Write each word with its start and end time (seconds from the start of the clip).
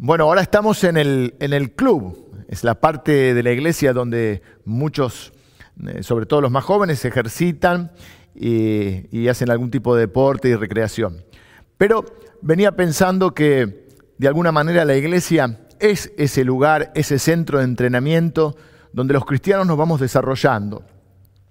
Bueno, 0.00 0.26
ahora 0.26 0.42
estamos 0.42 0.84
en 0.84 0.96
el, 0.96 1.34
en 1.40 1.52
el 1.52 1.72
club. 1.72 2.30
Es 2.46 2.62
la 2.62 2.76
parte 2.76 3.34
de 3.34 3.42
la 3.42 3.50
iglesia 3.50 3.92
donde 3.92 4.42
muchos, 4.64 5.32
eh, 5.88 6.04
sobre 6.04 6.24
todo 6.24 6.40
los 6.40 6.52
más 6.52 6.62
jóvenes, 6.62 7.04
ejercitan 7.04 7.90
y, 8.32 9.08
y 9.10 9.26
hacen 9.26 9.50
algún 9.50 9.72
tipo 9.72 9.96
de 9.96 10.02
deporte 10.02 10.50
y 10.50 10.54
recreación. 10.54 11.24
Pero 11.76 12.04
venía 12.42 12.76
pensando 12.76 13.34
que 13.34 13.88
de 14.18 14.28
alguna 14.28 14.52
manera 14.52 14.84
la 14.84 14.96
iglesia 14.96 15.66
es 15.80 16.12
ese 16.16 16.44
lugar, 16.44 16.92
ese 16.94 17.18
centro 17.18 17.58
de 17.58 17.64
entrenamiento 17.64 18.56
donde 18.92 19.14
los 19.14 19.26
cristianos 19.26 19.66
nos 19.66 19.78
vamos 19.78 19.98
desarrollando 19.98 20.84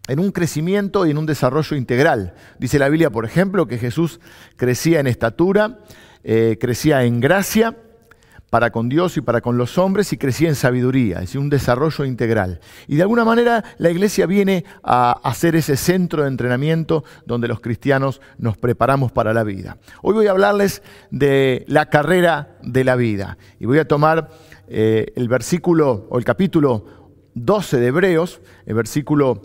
en 0.07 0.21
un 0.21 0.32
crecimiento 0.32 1.05
y 1.05 1.11
en 1.11 1.18
un 1.18 1.25
desarrollo 1.25 1.75
integral. 1.75 2.34
Dice 2.59 2.79
la 2.79 2.88
Biblia, 2.88 3.09
por 3.09 3.25
ejemplo, 3.25 3.68
que 3.68 3.77
Jesús 3.77 4.21
crecía 4.55 5.02
en 5.02 5.07
estatura, 5.07 5.79
eh, 6.23 6.57
crecía 6.61 7.04
en 7.04 7.20
gracia 7.20 7.75
para 8.50 8.71
con 8.71 8.88
Dios 8.88 9.18
y 9.18 9.21
para 9.21 9.41
con 9.41 9.57
los 9.57 9.77
hombres 9.77 10.14
y 10.14 10.18
crecía 10.18 10.47
en 10.47 10.55
sabiduría, 10.55 11.15
es 11.15 11.21
decir, 11.21 11.42
un 11.42 11.50
desarrollo 11.50 12.05
integral. 12.05 12.61
Y 12.88 12.96
de 12.96 13.01
alguna 13.01 13.25
manera 13.25 13.64
la 13.78 13.89
iglesia 13.89 14.25
viene 14.25 14.64
a 14.83 15.11
hacer 15.24 15.55
ese 15.55 15.75
centro 15.75 16.24
de 16.24 16.29
entrenamiento 16.29 17.04
donde 17.25 17.47
los 17.47 17.60
cristianos 17.60 18.21
nos 18.38 18.57
preparamos 18.57 19.11
para 19.11 19.33
la 19.33 19.43
vida. 19.43 19.78
Hoy 20.02 20.14
voy 20.14 20.28
a 20.28 20.32
hablarles 20.32 20.82
de 21.11 21.65
la 21.68 21.89
carrera 21.89 22.57
de 22.64 22.83
la 22.83 22.96
vida 22.96 23.38
y 23.60 23.65
voy 23.65 23.79
a 23.79 23.88
tomar 23.88 24.29
eh, 24.68 25.11
el 25.16 25.27
versículo 25.27 26.07
o 26.10 26.18
el 26.18 26.24
capítulo 26.24 26.86
12 27.36 27.79
de 27.79 27.88
Hebreos, 27.88 28.41
el 28.66 28.75
versículo 28.75 29.41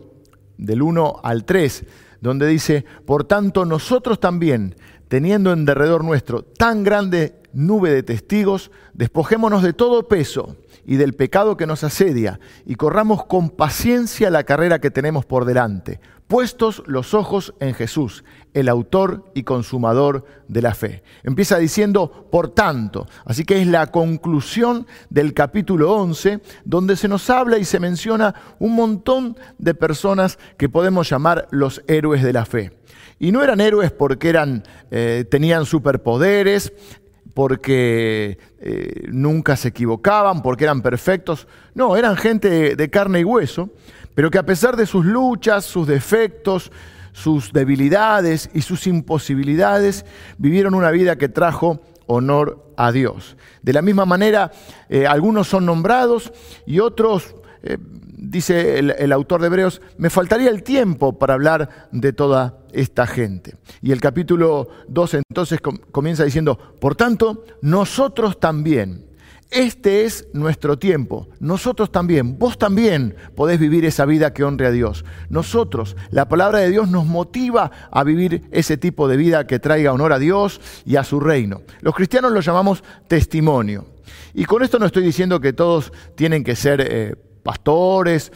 del 0.56 0.80
1 0.80 1.20
al 1.22 1.44
3, 1.44 1.84
donde 2.20 2.46
dice, 2.46 2.84
por 3.04 3.24
tanto 3.24 3.64
nosotros 3.64 4.20
también, 4.20 4.76
teniendo 5.08 5.52
en 5.52 5.64
derredor 5.64 6.04
nuestro 6.04 6.42
tan 6.42 6.84
grande 6.84 7.41
nube 7.52 7.90
de 7.90 8.02
testigos, 8.02 8.70
despojémonos 8.94 9.62
de 9.62 9.72
todo 9.72 10.08
peso 10.08 10.56
y 10.84 10.96
del 10.96 11.14
pecado 11.14 11.56
que 11.56 11.66
nos 11.66 11.84
asedia 11.84 12.40
y 12.66 12.74
corramos 12.74 13.24
con 13.26 13.50
paciencia 13.50 14.30
la 14.30 14.44
carrera 14.44 14.80
que 14.80 14.90
tenemos 14.90 15.24
por 15.24 15.44
delante, 15.44 16.00
puestos 16.26 16.82
los 16.86 17.14
ojos 17.14 17.54
en 17.60 17.74
Jesús, 17.74 18.24
el 18.54 18.68
autor 18.68 19.30
y 19.34 19.42
consumador 19.42 20.24
de 20.48 20.62
la 20.62 20.74
fe. 20.74 21.02
Empieza 21.22 21.58
diciendo, 21.58 22.28
por 22.30 22.48
tanto, 22.50 23.06
así 23.24 23.44
que 23.44 23.60
es 23.60 23.66
la 23.66 23.88
conclusión 23.88 24.86
del 25.10 25.34
capítulo 25.34 25.94
11, 25.94 26.40
donde 26.64 26.96
se 26.96 27.08
nos 27.08 27.28
habla 27.30 27.58
y 27.58 27.64
se 27.64 27.80
menciona 27.80 28.34
un 28.58 28.74
montón 28.74 29.36
de 29.58 29.74
personas 29.74 30.38
que 30.56 30.68
podemos 30.68 31.08
llamar 31.08 31.48
los 31.50 31.82
héroes 31.86 32.22
de 32.22 32.32
la 32.32 32.44
fe. 32.44 32.72
Y 33.18 33.30
no 33.30 33.44
eran 33.44 33.60
héroes 33.60 33.92
porque 33.92 34.28
eran, 34.28 34.64
eh, 34.90 35.24
tenían 35.30 35.64
superpoderes, 35.64 36.72
porque 37.34 38.38
eh, 38.60 39.06
nunca 39.10 39.56
se 39.56 39.68
equivocaban, 39.68 40.42
porque 40.42 40.64
eran 40.64 40.82
perfectos. 40.82 41.46
No, 41.74 41.96
eran 41.96 42.16
gente 42.16 42.76
de 42.76 42.90
carne 42.90 43.20
y 43.20 43.24
hueso, 43.24 43.70
pero 44.14 44.30
que 44.30 44.38
a 44.38 44.46
pesar 44.46 44.76
de 44.76 44.86
sus 44.86 45.04
luchas, 45.04 45.64
sus 45.64 45.86
defectos, 45.86 46.70
sus 47.12 47.52
debilidades 47.52 48.50
y 48.54 48.62
sus 48.62 48.86
imposibilidades, 48.86 50.04
vivieron 50.38 50.74
una 50.74 50.90
vida 50.90 51.16
que 51.16 51.28
trajo 51.28 51.80
honor 52.06 52.72
a 52.76 52.92
Dios. 52.92 53.36
De 53.62 53.72
la 53.72 53.82
misma 53.82 54.04
manera, 54.04 54.50
eh, 54.88 55.06
algunos 55.06 55.48
son 55.48 55.66
nombrados 55.66 56.32
y 56.66 56.80
otros, 56.80 57.34
eh, 57.62 57.78
dice 58.22 58.78
el, 58.78 59.12
autor 59.12 59.40
de 59.40 59.48
Hebreos, 59.48 59.82
me 59.98 60.10
faltaría 60.10 60.50
el 60.50 60.62
tiempo 60.62 61.18
para 61.18 61.34
hablar 61.34 61.88
de 61.90 62.12
toda 62.12 62.58
esta 62.72 63.06
gente. 63.06 63.56
Y 63.82 63.92
el 63.92 64.00
capítulo 64.00 64.68
2 64.88 65.14
entonces 65.14 65.60
comienza 65.60 66.24
diciendo, 66.24 66.58
por 66.80 66.94
tanto, 66.94 67.44
nosotros 67.60 68.38
también, 68.38 69.06
este 69.50 70.04
es 70.04 70.28
nuestro 70.32 70.78
tiempo, 70.78 71.28
nosotros 71.40 71.90
también, 71.92 72.38
vos 72.38 72.56
también 72.56 73.16
podés 73.34 73.58
vivir 73.58 73.84
esa 73.84 74.06
vida 74.06 74.32
que 74.32 74.44
honre 74.44 74.66
a 74.66 74.70
Dios. 74.70 75.04
Nosotros, 75.28 75.96
la 76.10 76.28
palabra 76.28 76.60
de 76.60 76.70
Dios 76.70 76.88
nos 76.88 77.04
motiva 77.04 77.70
a 77.90 78.04
vivir 78.04 78.44
ese 78.52 78.76
tipo 78.76 79.08
de 79.08 79.16
vida 79.16 79.46
que 79.46 79.58
traiga 79.58 79.92
honor 79.92 80.12
a 80.12 80.18
Dios 80.18 80.60
y 80.86 80.96
a 80.96 81.04
su 81.04 81.20
reino. 81.20 81.62
Los 81.80 81.94
cristianos 81.94 82.32
lo 82.32 82.40
llamamos 82.40 82.82
testimonio. 83.08 83.86
Y 84.32 84.46
con 84.46 84.62
esto 84.62 84.78
no 84.78 84.86
estoy 84.86 85.02
diciendo 85.02 85.40
que 85.40 85.52
todos 85.52 85.92
tienen 86.14 86.44
que 86.44 86.56
ser 86.56 86.80
eh, 86.80 87.14
pastores 87.42 88.32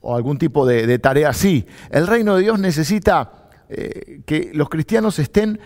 o 0.00 0.14
algún 0.14 0.38
tipo 0.38 0.66
de, 0.66 0.98
tarea 0.98 1.30
así. 1.30 1.66
El 1.90 2.06
reino 2.06 2.36
de 2.36 2.42
Dios 2.42 2.58
necesita 2.58 3.48
eh, 3.68 4.20
que 4.26 4.50
los 4.54 4.68
cristianos 4.68 5.18
estén 5.18 5.60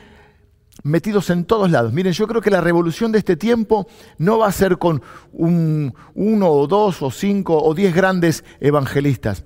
metidos 0.83 1.31
en 1.31 1.45
todos 1.45 1.71
lados. 1.71 1.93
Miren, 1.93 2.13
yo 2.13 2.27
creo 2.27 2.41
que 2.41 2.51
la 2.51 2.61
revolución 2.61 3.13
de 3.13 3.19
este 3.19 3.37
tiempo 3.37 3.87
no 4.19 4.39
va 4.39 4.49
a 4.49 4.53
ser 4.53 4.79
con 4.79 5.03
un, 5.33 5.95
uno 6.15 6.51
o 6.51 6.67
dos 6.67 7.03
o 7.03 7.11
cinco 7.11 7.61
o 7.61 7.75
diez 7.75 7.95
grandes 7.95 8.45
evangelistas. 8.61 9.45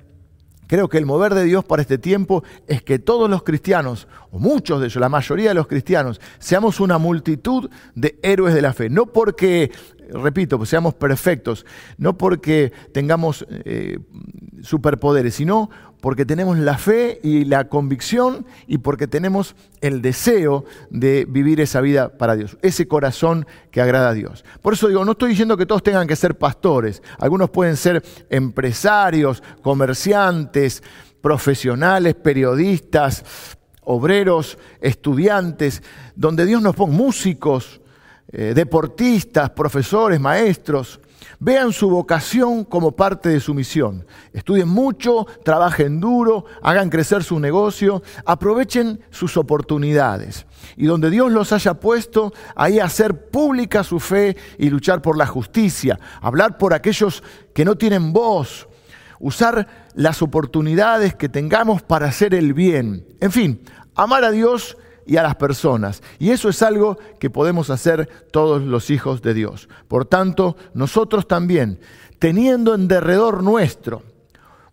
Creo 0.67 0.89
que 0.89 0.97
el 0.97 1.05
mover 1.05 1.34
de 1.34 1.45
Dios 1.45 1.67
para 1.67 1.83
este 1.83 1.99
tiempo 1.99 2.45
es 2.67 2.83
que 2.83 2.99
todos 2.99 3.29
los 3.29 3.43
cristianos, 3.43 4.09
o 4.31 4.39
muchos 4.39 4.81
de 4.81 4.87
ellos, 4.87 5.01
la 5.01 5.11
mayoría 5.11 5.51
de 5.51 5.55
los 5.55 5.67
cristianos, 5.67 6.19
seamos 6.39 6.81
una 6.81 6.97
multitud 6.97 7.69
de 7.95 8.19
héroes 8.23 8.55
de 8.55 8.63
la 8.63 8.73
fe. 8.73 8.89
No 8.89 9.05
porque, 9.05 9.71
repito, 10.11 10.59
pues 10.59 10.71
seamos 10.71 10.95
perfectos, 10.95 11.67
no 11.99 12.17
porque 12.17 12.73
tengamos 12.93 13.47
eh, 13.51 13.99
superpoderes, 14.63 15.35
sino 15.35 15.71
porque 16.01 16.27
tenemos 16.27 16.59
la 16.59 16.79
fe 16.79 17.21
y 17.23 17.45
la 17.45 17.69
convicción 17.69 18.45
y 18.67 18.79
porque 18.79 19.07
tenemos 19.07 19.55
el 19.81 20.03
deseo 20.03 20.65
de 20.91 21.27
vivir 21.29 21.61
esa 21.61 21.81
vida 21.81 22.19
para 22.19 22.35
Dios, 22.35 22.59
ese 22.63 22.89
corazón 22.89 23.47
que 23.71 23.81
agrada 23.81 24.09
a 24.09 24.15
Dios. 24.15 24.45
Por 24.63 24.73
eso 24.73 24.89
digo, 24.89 25.05
no 25.05 25.13
estoy 25.13 25.31
diciendo 25.31 25.57
que 25.57 25.67
todos 25.67 25.83
tengan 25.83 26.09
que 26.09 26.17
ser 26.17 26.37
pastores, 26.37 27.03
algunos 27.19 27.51
pueden 27.51 27.77
ser 27.77 28.03
empresarios, 28.31 29.43
comerciantes, 29.63 30.83
profesionales, 31.21 32.15
periodistas, 32.17 33.25
obreros, 33.83 34.59
estudiantes, 34.81 35.83
donde 36.15 36.47
Dios 36.47 36.63
nos 36.63 36.75
ponga 36.75 36.97
músicos, 36.97 37.81
eh, 38.28 38.53
deportistas, 38.55 39.50
profesores, 39.50 40.21
maestros. 40.21 41.00
Vean 41.38 41.72
su 41.72 41.91
vocación 41.91 42.65
como 42.65 42.93
parte 42.93 43.28
de 43.28 43.41
su 43.41 43.53
misión. 43.53 44.06
Estudien 44.33 44.69
mucho, 44.69 45.27
trabajen 45.44 46.00
duro, 46.00 46.44
hagan 46.62 46.88
crecer 46.88 47.25
su 47.25 47.41
negocio, 47.41 48.03
aprovechen 48.25 49.00
sus 49.10 49.37
oportunidades. 49.37 50.47
Y 50.77 50.87
donde 50.87 51.10
Dios 51.10 51.33
los 51.33 51.53
haya 51.53 51.75
puesto, 51.75 52.33
ahí 52.55 52.78
hacer 52.78 53.28
pública 53.28 53.83
su 53.83 53.99
fe 53.99 54.37
y 54.56 54.71
luchar 54.71 55.03
por 55.03 55.16
la 55.19 55.27
justicia, 55.27 55.99
hablar 56.21 56.59
por 56.59 56.75
aquellos 56.75 57.22
que 57.53 57.65
no 57.65 57.77
tienen 57.77 58.12
voz, 58.12 58.69
usar 59.19 59.91
las 59.94 60.22
oportunidades 60.22 61.15
que 61.15 61.28
tengamos 61.28 61.83
para 61.83 62.06
hacer 62.06 62.34
el 62.34 62.54
bien. 62.54 63.04
En 63.21 63.33
fin, 63.33 63.60
amar 63.94 64.25
a 64.25 64.31
Dios 64.31 64.77
y 65.07 65.17
a 65.17 65.23
las 65.23 65.37
personas. 65.37 66.03
Y 66.19 66.31
eso 66.31 66.49
es 66.49 66.63
algo 66.63 66.99
que 67.19 67.31
podemos 67.31 67.71
hacer 67.71 68.09
todos 68.31 68.63
los 68.63 68.91
hijos 68.91 69.23
de 69.23 69.35
Dios. 69.35 69.69
Por 69.89 70.05
tanto, 70.05 70.57
nosotros 70.75 71.27
también, 71.27 71.81
teniendo 72.19 72.75
en 72.75 72.89
derredor 72.89 73.43
nuestro 73.43 74.03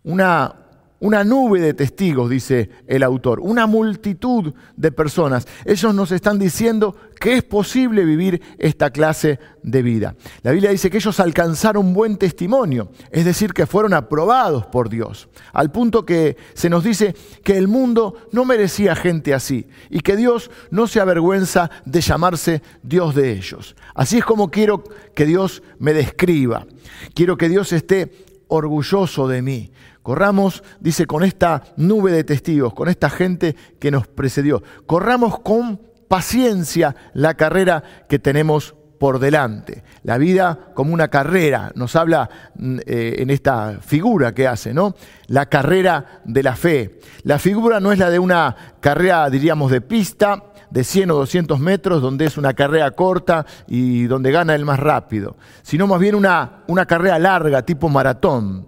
una 0.04 0.56
una 1.00 1.24
nube 1.24 1.62
de 1.62 1.74
testigos, 1.74 2.30
dice 2.30 2.70
el 2.88 3.04
autor, 3.04 3.40
una 3.40 3.68
multitud 3.68 4.54
de 4.76 4.92
personas. 4.92 5.48
Ellos 5.66 5.94
nos 5.94 6.12
están 6.12 6.40
diciendo 6.40 6.96
que 7.20 7.38
es 7.38 7.44
posible 7.44 8.06
vivir 8.06 8.42
esta 8.58 8.90
clase 8.92 9.40
de 9.64 9.82
vida. 9.82 10.16
La 10.42 10.52
Biblia 10.52 10.72
dice 10.72 10.90
que 10.90 10.98
ellos 10.98 11.20
alcanzaron 11.20 11.94
buen 11.94 12.18
testimonio, 12.18 12.92
es 13.12 13.26
decir, 13.26 13.54
que 13.54 13.66
fueron 13.66 13.94
aprobados 13.94 14.66
por 14.66 14.90
Dios, 14.90 15.30
al 15.54 15.72
punto 15.72 16.06
que 16.06 16.38
se 16.54 16.70
nos 16.70 16.84
dice 16.84 17.16
que 17.44 17.58
el 17.58 17.68
mundo 17.68 18.16
no 18.32 18.46
merecía 18.46 18.96
gente 18.96 19.34
así 19.34 19.68
y 19.90 20.00
que 20.00 20.16
Dios 20.16 20.52
no 20.72 20.88
se 20.88 21.00
avergüenza 21.00 21.70
de 21.86 22.02
llamarse 22.02 22.62
Dios 22.84 23.16
de 23.16 23.32
ellos. 23.32 23.76
Así 23.94 24.18
es 24.18 24.26
como 24.26 24.52
quiero 24.52 24.84
que 25.14 25.26
Dios 25.26 25.62
me 25.78 25.94
describa. 25.94 26.66
Quiero 27.14 27.38
que 27.38 27.50
Dios 27.50 27.72
esté 27.74 28.12
orgulloso 28.50 29.28
de 29.28 29.42
mí. 29.42 29.72
Corramos, 30.04 30.64
dice, 30.82 31.06
con 31.06 31.24
esta 31.24 31.64
nube 31.78 32.12
de 32.12 32.24
testigos, 32.26 32.74
con 32.74 32.90
esta 32.90 33.10
gente 33.10 33.56
que 33.80 33.92
nos 33.92 34.08
precedió. 34.08 34.62
Corramos 34.86 35.40
con 35.40 35.82
paciencia 36.08 36.96
la 37.14 37.36
carrera 37.36 37.84
que 38.10 38.20
tenemos 38.20 38.76
por 39.00 39.20
delante. 39.20 39.84
La 40.04 40.18
vida 40.18 40.72
como 40.74 40.94
una 40.94 41.08
carrera, 41.08 41.72
nos 41.76 41.96
habla 41.96 42.30
mm, 42.56 42.80
eh, 42.86 43.16
en 43.20 43.30
esta 43.30 43.80
figura 43.82 44.34
que 44.34 44.48
hace, 44.48 44.74
¿no? 44.74 44.96
La 45.28 45.48
carrera 45.48 46.22
de 46.26 46.44
la 46.44 46.56
fe. 46.56 47.00
La 47.24 47.40
figura 47.40 47.80
no 47.80 47.92
es 47.92 48.00
la 48.00 48.10
de 48.10 48.20
una 48.20 48.56
carrera, 48.82 49.30
diríamos, 49.30 49.72
de 49.72 49.82
pista, 49.82 50.49
de 50.70 50.84
100 50.84 51.12
o 51.12 51.16
200 51.16 51.60
metros, 51.60 52.02
donde 52.02 52.26
es 52.26 52.38
una 52.38 52.54
carrera 52.54 52.92
corta 52.92 53.46
y 53.68 54.04
donde 54.04 54.32
gana 54.32 54.56
el 54.56 54.66
más 54.66 54.80
rápido, 54.80 55.36
sino 55.62 55.88
más 55.88 56.00
bien 56.00 56.16
una, 56.16 56.64
una 56.68 56.86
carrera 56.86 57.20
larga, 57.20 57.64
tipo 57.64 57.90
maratón, 57.90 58.68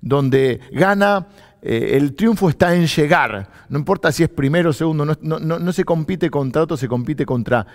donde 0.00 0.60
gana 0.72 1.26
eh, 1.66 1.96
el 1.96 2.14
triunfo 2.14 2.50
está 2.50 2.74
en 2.74 2.86
llegar. 2.86 3.48
No 3.70 3.78
importa 3.78 4.12
si 4.12 4.22
es 4.22 4.28
primero 4.28 4.68
o 4.68 4.72
segundo, 4.74 5.06
no, 5.06 5.72
se 5.72 5.82
compite 5.82 6.28
contra 6.28 6.62
otro, 6.62 6.76
se 6.76 6.88
compite 6.88 7.24
contra, 7.24 7.66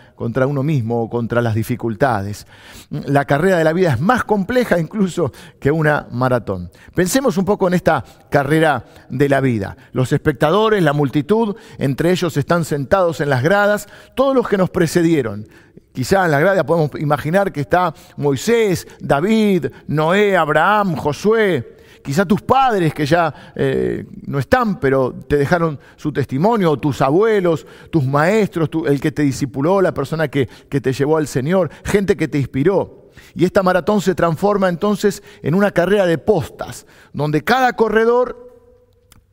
uno 0.47 0.62
mismo 0.62 1.01
o 1.01 1.09
contra 1.09 1.41
las 1.41 1.56
dificultades. 1.56 2.45
La 2.91 3.25
carrera 3.25 3.57
de 3.57 3.63
la 3.63 3.74
vida 3.74 3.94
es 3.94 4.00
más 4.00 4.24
compleja 4.25 4.80
incluso 4.80 5.31
que 5.59 5.71
una 5.71 6.07
maratón. 6.12 6.69
Pensemos 6.94 7.36
un 7.38 7.45
poco 7.45 7.68
en 7.68 7.74
esta 7.74 8.06
carrera 8.30 8.86
de 9.09 9.27
la 9.27 9.41
vida. 9.41 9.75
Los 9.91 10.13
espectadores, 10.13 10.83
la 10.83 10.94
multitud, 10.94 11.56
entre 11.80 12.12
ellos 12.12 12.38
están 12.38 12.65
sentados 12.65 13.21
en 13.21 13.30
las 13.31 13.41
gradas, 13.41 13.88
todos 14.13 14.36
los 14.36 14.47
que 14.47 14.57
nos 14.57 14.69
precedieron. 14.69 15.47
Quizá 15.94 16.25
en 16.25 16.31
la 16.31 16.39
grada 16.39 16.63
podemos 16.63 16.91
imaginar 17.00 17.51
que 17.51 17.62
está 17.62 17.95
Moisés, 18.18 18.88
David, 19.00 19.65
Noé, 19.88 20.38
Abraham, 20.38 20.95
Josué, 20.95 21.79
quizá 22.04 22.25
tus 22.25 22.42
padres 22.42 22.94
que 22.94 23.06
ya 23.06 23.54
eh, 23.56 24.06
no 24.25 24.40
están, 24.40 24.80
pero 24.80 25.13
te 25.13 25.38
dejaron 25.38 25.80
su 25.96 26.12
testimonio, 26.12 26.72
o 26.72 26.78
tus 26.78 27.01
abuelos, 27.01 27.66
tus 27.92 28.06
maestros, 28.06 28.69
el 28.88 29.00
que 29.00 29.12
te 29.12 29.24
discipuló, 29.24 29.81
la 29.81 29.94
persona 29.94 30.28
que, 30.28 30.48
que 30.69 30.81
te 30.81 30.94
llevó 30.94 31.18
al 31.18 31.28
Señor, 31.28 31.69
gente 31.84 32.16
que 32.16 32.28
te 32.28 32.38
inspiró. 32.38 33.10
Y 33.36 33.46
esta 33.46 33.63
maratón 33.63 34.01
se 34.01 34.16
transforma 34.16 34.69
entonces 34.69 35.24
en 35.42 35.56
una 35.56 35.72
carrera 35.72 36.06
de 36.06 36.18
postas, 36.18 36.86
donde 37.13 37.44
cada 37.44 37.74
corredor 37.74 38.50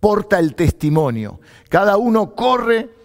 porta 0.01 0.39
el 0.39 0.55
testimonio. 0.55 1.41
Cada 1.69 1.97
uno 1.97 2.35
corre 2.35 2.96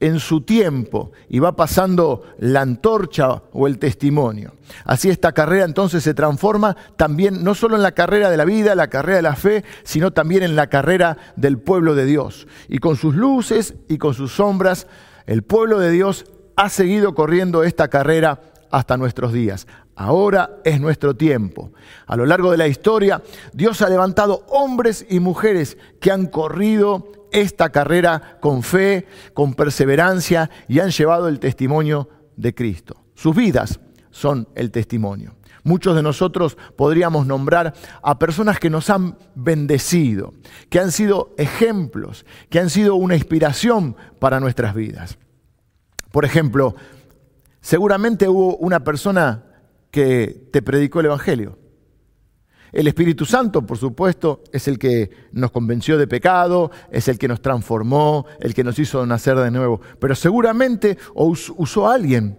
en 0.00 0.20
su 0.20 0.42
tiempo 0.42 1.12
y 1.28 1.38
va 1.38 1.56
pasando 1.56 2.22
la 2.38 2.60
antorcha 2.60 3.42
o 3.52 3.66
el 3.66 3.78
testimonio. 3.78 4.54
Así 4.84 5.08
esta 5.08 5.32
carrera 5.32 5.64
entonces 5.64 6.02
se 6.02 6.14
transforma 6.14 6.76
también 6.96 7.42
no 7.42 7.54
solo 7.54 7.76
en 7.76 7.82
la 7.82 7.92
carrera 7.92 8.30
de 8.30 8.36
la 8.36 8.44
vida, 8.44 8.74
la 8.74 8.88
carrera 8.88 9.16
de 9.16 9.22
la 9.22 9.36
fe, 9.36 9.64
sino 9.84 10.12
también 10.12 10.42
en 10.42 10.56
la 10.56 10.68
carrera 10.68 11.16
del 11.36 11.58
pueblo 11.58 11.94
de 11.94 12.04
Dios. 12.04 12.46
Y 12.68 12.78
con 12.78 12.96
sus 12.96 13.14
luces 13.14 13.74
y 13.88 13.98
con 13.98 14.14
sus 14.14 14.32
sombras, 14.32 14.86
el 15.26 15.42
pueblo 15.42 15.78
de 15.78 15.90
Dios 15.90 16.26
ha 16.56 16.68
seguido 16.68 17.14
corriendo 17.14 17.64
esta 17.64 17.88
carrera 17.88 18.40
hasta 18.70 18.96
nuestros 18.96 19.32
días. 19.32 19.66
Ahora 19.96 20.58
es 20.62 20.78
nuestro 20.78 21.16
tiempo. 21.16 21.72
A 22.06 22.16
lo 22.16 22.26
largo 22.26 22.50
de 22.50 22.58
la 22.58 22.68
historia, 22.68 23.22
Dios 23.54 23.80
ha 23.80 23.88
levantado 23.88 24.44
hombres 24.48 25.06
y 25.08 25.20
mujeres 25.20 25.78
que 26.00 26.12
han 26.12 26.26
corrido 26.26 27.10
esta 27.32 27.70
carrera 27.70 28.38
con 28.40 28.62
fe, 28.62 29.06
con 29.32 29.54
perseverancia 29.54 30.50
y 30.68 30.80
han 30.80 30.90
llevado 30.90 31.28
el 31.28 31.40
testimonio 31.40 32.10
de 32.36 32.54
Cristo. 32.54 33.04
Sus 33.14 33.34
vidas 33.34 33.80
son 34.10 34.46
el 34.54 34.70
testimonio. 34.70 35.34
Muchos 35.64 35.96
de 35.96 36.02
nosotros 36.02 36.58
podríamos 36.76 37.26
nombrar 37.26 37.72
a 38.02 38.18
personas 38.18 38.60
que 38.60 38.70
nos 38.70 38.90
han 38.90 39.16
bendecido, 39.34 40.34
que 40.68 40.78
han 40.78 40.92
sido 40.92 41.34
ejemplos, 41.38 42.26
que 42.50 42.60
han 42.60 42.68
sido 42.68 42.96
una 42.96 43.16
inspiración 43.16 43.96
para 44.20 44.40
nuestras 44.40 44.74
vidas. 44.74 45.18
Por 46.12 46.24
ejemplo, 46.24 46.76
seguramente 47.60 48.28
hubo 48.28 48.56
una 48.58 48.84
persona 48.84 49.45
que 49.96 50.48
te 50.52 50.60
predicó 50.60 51.00
el 51.00 51.06
Evangelio. 51.06 51.58
El 52.70 52.86
Espíritu 52.86 53.24
Santo, 53.24 53.64
por 53.64 53.78
supuesto, 53.78 54.42
es 54.52 54.68
el 54.68 54.78
que 54.78 55.08
nos 55.32 55.50
convenció 55.50 55.96
de 55.96 56.06
pecado, 56.06 56.70
es 56.90 57.08
el 57.08 57.18
que 57.18 57.28
nos 57.28 57.40
transformó, 57.40 58.26
el 58.38 58.52
que 58.52 58.62
nos 58.62 58.78
hizo 58.78 59.06
nacer 59.06 59.38
de 59.38 59.50
nuevo. 59.50 59.80
Pero 59.98 60.14
seguramente 60.14 60.98
usó 61.14 61.88
a 61.88 61.94
alguien, 61.94 62.38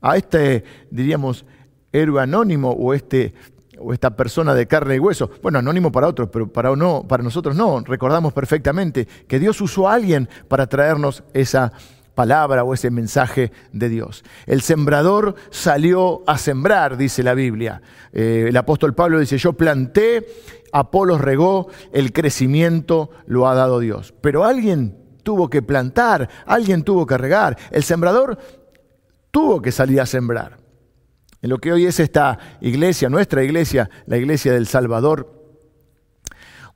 a 0.00 0.16
este, 0.16 0.62
diríamos, 0.92 1.44
héroe 1.90 2.22
anónimo 2.22 2.70
o, 2.70 2.94
este, 2.94 3.34
o 3.80 3.92
esta 3.92 4.14
persona 4.14 4.54
de 4.54 4.68
carne 4.68 4.94
y 4.94 5.00
hueso. 5.00 5.28
Bueno, 5.42 5.58
anónimo 5.58 5.90
para 5.90 6.06
otros, 6.06 6.28
pero 6.32 6.52
para, 6.52 6.76
no, 6.76 7.04
para 7.08 7.24
nosotros 7.24 7.56
no. 7.56 7.80
Recordamos 7.80 8.32
perfectamente 8.32 9.08
que 9.26 9.40
Dios 9.40 9.60
usó 9.60 9.88
a 9.88 9.94
alguien 9.94 10.28
para 10.46 10.68
traernos 10.68 11.24
esa 11.34 11.72
palabra 12.14 12.64
o 12.64 12.74
ese 12.74 12.90
mensaje 12.90 13.52
de 13.72 13.88
Dios. 13.88 14.24
El 14.46 14.62
sembrador 14.62 15.34
salió 15.50 16.22
a 16.26 16.38
sembrar, 16.38 16.96
dice 16.96 17.22
la 17.22 17.34
Biblia. 17.34 17.82
Eh, 18.12 18.46
el 18.48 18.56
apóstol 18.56 18.94
Pablo 18.94 19.18
dice, 19.18 19.38
yo 19.38 19.54
planté, 19.54 20.26
Apolo 20.72 21.18
regó, 21.18 21.68
el 21.92 22.12
crecimiento 22.12 23.10
lo 23.26 23.48
ha 23.48 23.54
dado 23.54 23.78
Dios. 23.78 24.14
Pero 24.20 24.44
alguien 24.44 24.96
tuvo 25.22 25.48
que 25.48 25.62
plantar, 25.62 26.28
alguien 26.46 26.82
tuvo 26.82 27.06
que 27.06 27.18
regar. 27.18 27.56
El 27.70 27.82
sembrador 27.82 28.38
tuvo 29.30 29.60
que 29.60 29.72
salir 29.72 30.00
a 30.00 30.06
sembrar. 30.06 30.58
En 31.40 31.50
lo 31.50 31.58
que 31.58 31.72
hoy 31.72 31.86
es 31.86 31.98
esta 31.98 32.38
iglesia, 32.60 33.08
nuestra 33.08 33.42
iglesia, 33.42 33.90
la 34.06 34.16
iglesia 34.16 34.52
del 34.52 34.66
Salvador, 34.66 35.42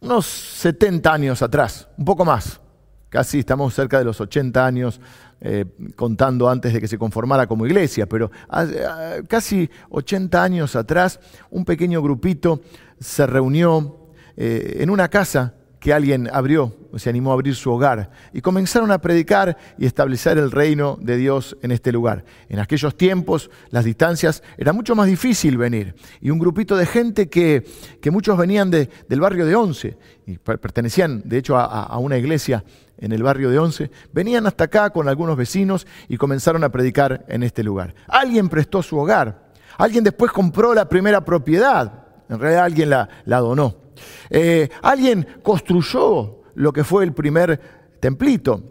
unos 0.00 0.26
70 0.26 1.12
años 1.12 1.40
atrás, 1.40 1.88
un 1.96 2.04
poco 2.04 2.24
más, 2.24 2.60
casi 3.08 3.38
estamos 3.38 3.72
cerca 3.74 3.98
de 3.98 4.04
los 4.04 4.20
80 4.20 4.66
años 4.66 5.00
eh, 5.40 5.64
contando 5.94 6.48
antes 6.48 6.72
de 6.72 6.80
que 6.80 6.88
se 6.88 6.98
conformara 6.98 7.46
como 7.46 7.66
iglesia, 7.66 8.06
pero 8.06 8.30
casi 9.28 9.68
80 9.90 10.42
años 10.42 10.76
atrás 10.76 11.20
un 11.50 11.64
pequeño 11.64 12.02
grupito 12.02 12.60
se 12.98 13.26
reunió 13.26 14.06
eh, 14.36 14.78
en 14.80 14.90
una 14.90 15.08
casa 15.08 15.54
que 15.78 15.92
alguien 15.92 16.28
abrió, 16.32 16.74
se 16.96 17.10
animó 17.10 17.30
a 17.30 17.34
abrir 17.34 17.54
su 17.54 17.70
hogar, 17.70 18.10
y 18.32 18.40
comenzaron 18.40 18.90
a 18.90 18.98
predicar 18.98 19.56
y 19.78 19.86
establecer 19.86 20.36
el 20.38 20.50
reino 20.50 20.98
de 21.00 21.16
Dios 21.16 21.56
en 21.62 21.70
este 21.70 21.92
lugar. 21.92 22.24
En 22.48 22.58
aquellos 22.58 22.96
tiempos 22.96 23.50
las 23.70 23.84
distancias 23.84 24.42
era 24.56 24.72
mucho 24.72 24.96
más 24.96 25.06
difícil 25.06 25.58
venir, 25.58 25.94
y 26.20 26.30
un 26.30 26.38
grupito 26.38 26.76
de 26.76 26.86
gente 26.86 27.28
que, 27.28 27.64
que 28.00 28.10
muchos 28.10 28.36
venían 28.36 28.70
de, 28.70 28.88
del 29.08 29.20
barrio 29.20 29.46
de 29.46 29.54
Once, 29.54 29.96
y 30.26 30.38
pertenecían 30.38 31.22
de 31.24 31.38
hecho 31.38 31.56
a, 31.56 31.64
a 31.64 31.98
una 31.98 32.16
iglesia 32.18 32.64
en 32.98 33.12
el 33.12 33.22
barrio 33.22 33.50
de 33.50 33.58
Once, 33.58 33.90
venían 34.12 34.46
hasta 34.46 34.64
acá 34.64 34.90
con 34.90 35.08
algunos 35.08 35.36
vecinos 35.36 35.86
y 36.08 36.16
comenzaron 36.16 36.64
a 36.64 36.70
predicar 36.70 37.24
en 37.28 37.42
este 37.42 37.62
lugar. 37.62 37.94
Alguien 38.08 38.48
prestó 38.48 38.82
su 38.82 38.98
hogar, 38.98 39.50
alguien 39.76 40.04
después 40.04 40.32
compró 40.32 40.74
la 40.74 40.88
primera 40.88 41.24
propiedad, 41.24 42.06
en 42.28 42.38
realidad 42.38 42.64
alguien 42.64 42.90
la, 42.90 43.08
donó. 43.24 43.76
Eh, 44.30 44.68
alguien 44.82 45.26
construyó 45.42 46.42
lo 46.54 46.72
que 46.72 46.84
fue 46.84 47.04
el 47.04 47.12
primer 47.12 47.60
templito. 48.00 48.62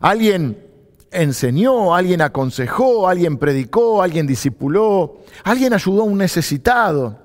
Alguien 0.00 0.70
enseñó, 1.10 1.94
alguien 1.94 2.22
aconsejó, 2.22 3.08
alguien 3.08 3.36
predicó, 3.36 4.02
alguien 4.02 4.26
discipuló, 4.26 5.18
alguien 5.44 5.72
ayudó 5.72 6.02
a 6.02 6.04
un 6.04 6.18
necesitado. 6.18 7.18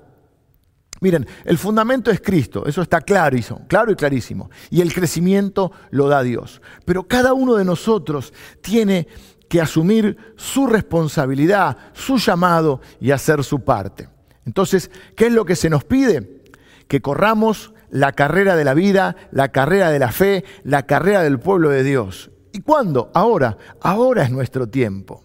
Miren, 1.06 1.28
el 1.44 1.60
fundamento 1.60 2.10
es 2.10 2.19
Cristo, 2.19 2.66
eso 2.66 2.81
está 2.81 3.00
claro, 3.00 3.38
claro 3.68 3.92
y 3.92 3.96
clarísimo. 3.96 4.50
Y 4.72 4.81
el 4.81 4.92
crecimiento 4.92 5.72
lo 5.92 6.07
da 6.07 6.24
Dios. 6.24 6.63
Pero 6.84 7.04
cada 7.04 7.34
uno 7.34 7.54
de 7.54 7.63
nosotros 7.63 8.34
tiene 8.60 9.07
que 9.48 9.62
asumir 9.62 10.18
su 10.36 10.66
responsabilidad, 10.66 11.78
su 11.94 12.18
llamado 12.18 12.81
y 13.00 13.12
hacer 13.12 13.44
su 13.44 13.63
parte. 13.63 14.10
Entonces, 14.47 14.90
¿qué 15.16 15.28
es 15.28 15.31
lo 15.31 15.45
que 15.45 15.56
se 15.56 15.69
nos 15.69 15.83
pide? 15.83 16.42
Que 16.88 17.04
corramos 17.04 17.71
la 17.92 18.14
carrera 18.14 18.56
de 18.56 18.64
la 18.64 18.74
vida, 18.74 19.16
la 19.30 19.50
carrera 19.50 19.92
de 19.92 20.00
la 20.00 20.12
fe, 20.12 20.44
la 20.64 20.88
carrera 20.88 21.21
del 21.21 21.38
pueblo 21.38 21.69
de 21.69 21.83
Dios. 21.83 22.31
¿Y 22.52 22.62
cuándo? 22.62 23.12
Ahora. 23.14 23.59
Ahora 23.80 24.24
es 24.24 24.31
nuestro 24.31 24.66
tiempo. 24.66 25.24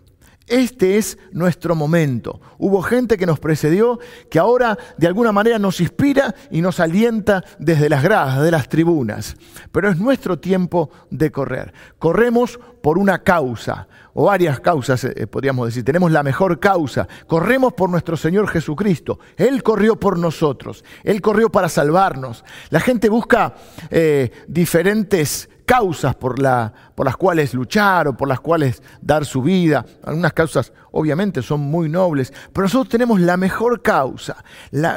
Este 0.50 0.98
es 0.98 1.16
nuestro 1.30 1.76
momento. 1.76 2.40
Hubo 2.58 2.82
gente 2.82 3.16
que 3.16 3.24
nos 3.24 3.38
precedió 3.38 4.00
que 4.28 4.40
ahora 4.40 4.76
de 4.98 5.06
alguna 5.06 5.30
manera 5.30 5.60
nos 5.60 5.80
inspira 5.80 6.34
y 6.50 6.60
nos 6.60 6.80
alienta 6.80 7.44
desde 7.60 7.88
las 7.88 8.02
gradas, 8.02 8.42
de 8.42 8.50
las 8.50 8.68
tribunas. 8.68 9.36
Pero 9.70 9.88
es 9.88 9.96
nuestro 9.96 10.40
tiempo 10.40 10.90
de 11.08 11.30
correr. 11.30 11.72
Corremos 12.00 12.58
por 12.82 12.98
una 12.98 13.22
causa, 13.22 13.86
o 14.12 14.24
varias 14.24 14.58
causas, 14.58 15.04
eh, 15.04 15.28
podríamos 15.28 15.68
decir. 15.68 15.84
Tenemos 15.84 16.10
la 16.10 16.24
mejor 16.24 16.58
causa. 16.58 17.06
Corremos 17.28 17.72
por 17.74 17.88
nuestro 17.88 18.16
Señor 18.16 18.48
Jesucristo. 18.48 19.20
Él 19.36 19.62
corrió 19.62 20.00
por 20.00 20.18
nosotros. 20.18 20.84
Él 21.04 21.20
corrió 21.20 21.50
para 21.50 21.68
salvarnos. 21.68 22.44
La 22.70 22.80
gente 22.80 23.08
busca 23.08 23.54
eh, 23.88 24.32
diferentes 24.48 25.48
causas 25.70 26.16
por, 26.16 26.40
la, 26.40 26.72
por, 26.96 27.06
las 27.06 27.16
cuales 27.16 27.54
luchar 27.54 28.08
o 28.08 28.16
por 28.16 28.26
las 28.26 28.40
cuales 28.40 28.82
dar 29.00 29.24
su 29.24 29.40
vida. 29.40 29.86
Algunas 30.02 30.32
causas 30.32 30.72
obviamente 30.90 31.42
son 31.42 31.60
muy 31.60 31.88
nobles, 31.88 32.32
pero 32.52 32.64
nosotros 32.64 32.88
tenemos 32.88 33.20
la 33.20 33.36
mejor 33.36 33.80
causa 33.80 34.44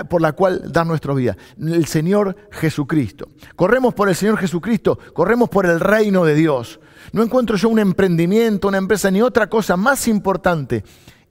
por 0.09 0.19
la 0.19 0.31
cual 0.31 0.71
dar 0.71 0.87
nuestra 0.87 1.13
vida, 1.13 1.37
el 1.59 1.85
Señor 1.85 2.35
Jesucristo. 2.49 3.27
Corremos 3.55 3.93
por 3.93 4.09
el 4.09 4.15
Señor 4.15 4.39
Jesucristo, 4.39 4.97
corremos 5.13 5.47
por 5.47 5.67
el 5.67 5.79
reino 5.79 6.25
de 6.25 6.33
Dios. 6.33 6.79
No 7.11 7.21
encuentro 7.21 7.55
yo 7.55 7.69
un 7.69 7.77
emprendimiento, 7.77 8.67
una 8.67 8.79
empresa, 8.79 9.11
ni 9.11 9.21
otra 9.21 9.45
cosa 9.45 9.77
más 9.77 10.07
importante 10.07 10.83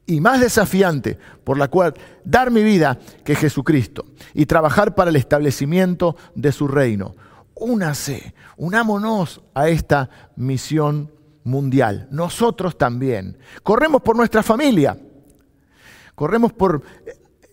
y 0.06 0.20
más 0.20 0.38
desafiante 0.38 1.18
por 1.42 1.58
la 1.58 1.66
cual 1.66 1.94
dar 2.24 2.52
mi 2.52 2.62
vida 2.62 2.96
que 3.24 3.34
Jesucristo 3.34 4.04
y 4.34 4.46
trabajar 4.46 4.94
para 4.94 5.10
el 5.10 5.16
establecimiento 5.16 6.14
de 6.36 6.52
su 6.52 6.68
reino 6.68 7.16
únase, 7.54 8.34
unámonos 8.56 9.42
a 9.54 9.68
esta 9.68 10.10
misión 10.36 11.10
mundial. 11.44 12.08
Nosotros 12.10 12.76
también. 12.76 13.38
Corremos 13.62 14.02
por 14.02 14.16
nuestra 14.16 14.42
familia. 14.42 14.98
Corremos 16.14 16.52
por 16.52 16.82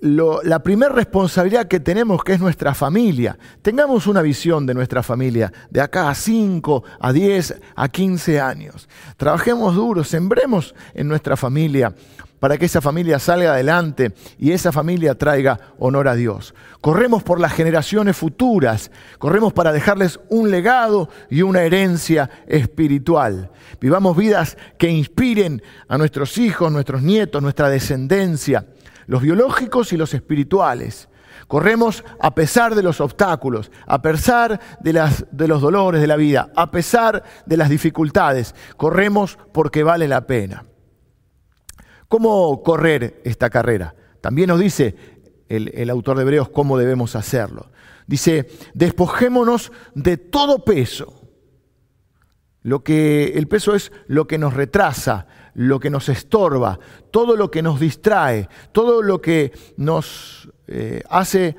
la 0.02 0.64
primera 0.64 0.94
responsabilidad 0.94 1.68
que 1.68 1.80
tenemos, 1.80 2.24
que 2.24 2.34
es 2.34 2.40
nuestra 2.40 2.74
familia. 2.74 3.38
Tengamos 3.62 4.08
una 4.08 4.22
visión 4.22 4.66
de 4.66 4.74
nuestra 4.74 5.04
familia 5.04 5.52
de 5.70 5.82
acá 5.82 6.10
a 6.10 6.16
5, 6.16 6.84
a 7.00 7.12
10, 7.12 7.62
a 7.76 7.90
15 7.90 8.40
años. 8.40 8.88
Trabajemos 9.18 9.76
duro, 9.76 10.04
sembremos 10.04 10.74
en 10.94 11.08
nuestra 11.08 11.36
familia 11.36 11.94
para 12.40 12.58
que 12.58 12.66
esa 12.66 12.82
familia 12.82 13.20
salga 13.20 13.54
adelante 13.54 14.14
y 14.38 14.52
esa 14.52 14.72
familia 14.72 15.16
traiga 15.16 15.60
honor 15.80 16.08
a 16.08 16.16
Dios. 16.16 16.54
Corremos 16.82 17.24
por 17.24 17.40
las 17.40 17.54
generaciones 17.54 18.18
futuras, 18.18 18.92
corremos 19.18 19.54
para 19.54 19.72
dejarles 19.72 20.20
un 20.30 20.52
legado 20.52 21.10
y 21.30 21.42
una 21.42 21.62
herencia 21.62 22.30
espiritual. 22.48 23.52
Vivamos 23.80 24.16
vidas 24.16 24.58
que 24.78 24.90
inspiren 24.90 25.62
a 25.88 25.98
nuestros 25.98 26.38
hijos, 26.38 26.72
nuestros 26.72 27.02
nietos, 27.02 27.42
nuestra 27.42 27.70
descendencia 27.70 28.66
los 29.10 29.24
biológicos 29.24 29.92
y 29.92 29.98
los 29.98 30.14
espirituales. 30.14 31.10
Corremos 31.48 32.04
a 32.20 32.36
pesar 32.36 32.76
de 32.76 32.84
los 32.84 33.02
obstáculos, 33.02 33.72
a 33.88 34.04
pesar 34.04 34.60
de, 34.82 35.48
los 35.48 35.62
dolores 35.62 36.00
de 36.00 36.06
la 36.06 36.16
vida, 36.16 36.52
a 36.56 36.70
pesar 36.70 37.24
de 37.48 37.58
las 37.58 37.70
dificultades. 37.70 38.54
Corremos 38.78 39.40
porque 39.52 39.82
vale 39.82 40.08
la 40.08 40.28
pena. 40.28 40.64
¿Cómo 42.10 42.64
correr 42.64 43.22
esta 43.24 43.52
carrera? 43.52 43.96
También 44.20 44.50
nos 44.50 44.60
dice 44.60 44.96
el, 45.48 45.90
autor 45.92 46.18
de 46.18 46.24
Hebreos 46.24 46.50
cómo 46.50 46.76
debemos 46.78 47.16
hacerlo. 47.16 47.72
Dice, 48.08 48.50
despojémonos 48.74 49.72
de 49.94 50.18
todo 50.18 50.66
peso. 50.66 51.14
Lo 52.64 52.84
que 52.84 53.38
el 53.38 53.48
peso 53.48 53.76
es 53.76 53.92
lo 54.08 54.26
que 54.26 54.40
nos 54.40 54.56
retrasa, 54.56 55.28
lo 55.54 55.80
que 55.80 55.92
nos 55.92 56.10
estorba, 56.10 56.80
todo 57.12 57.36
lo 57.36 57.52
que 57.52 57.62
nos 57.62 57.80
distrae, 57.80 58.50
todo 58.72 59.04
lo 59.04 59.22
que 59.22 59.54
nos 59.78 60.50
eh, 60.66 61.04
hace 61.12 61.56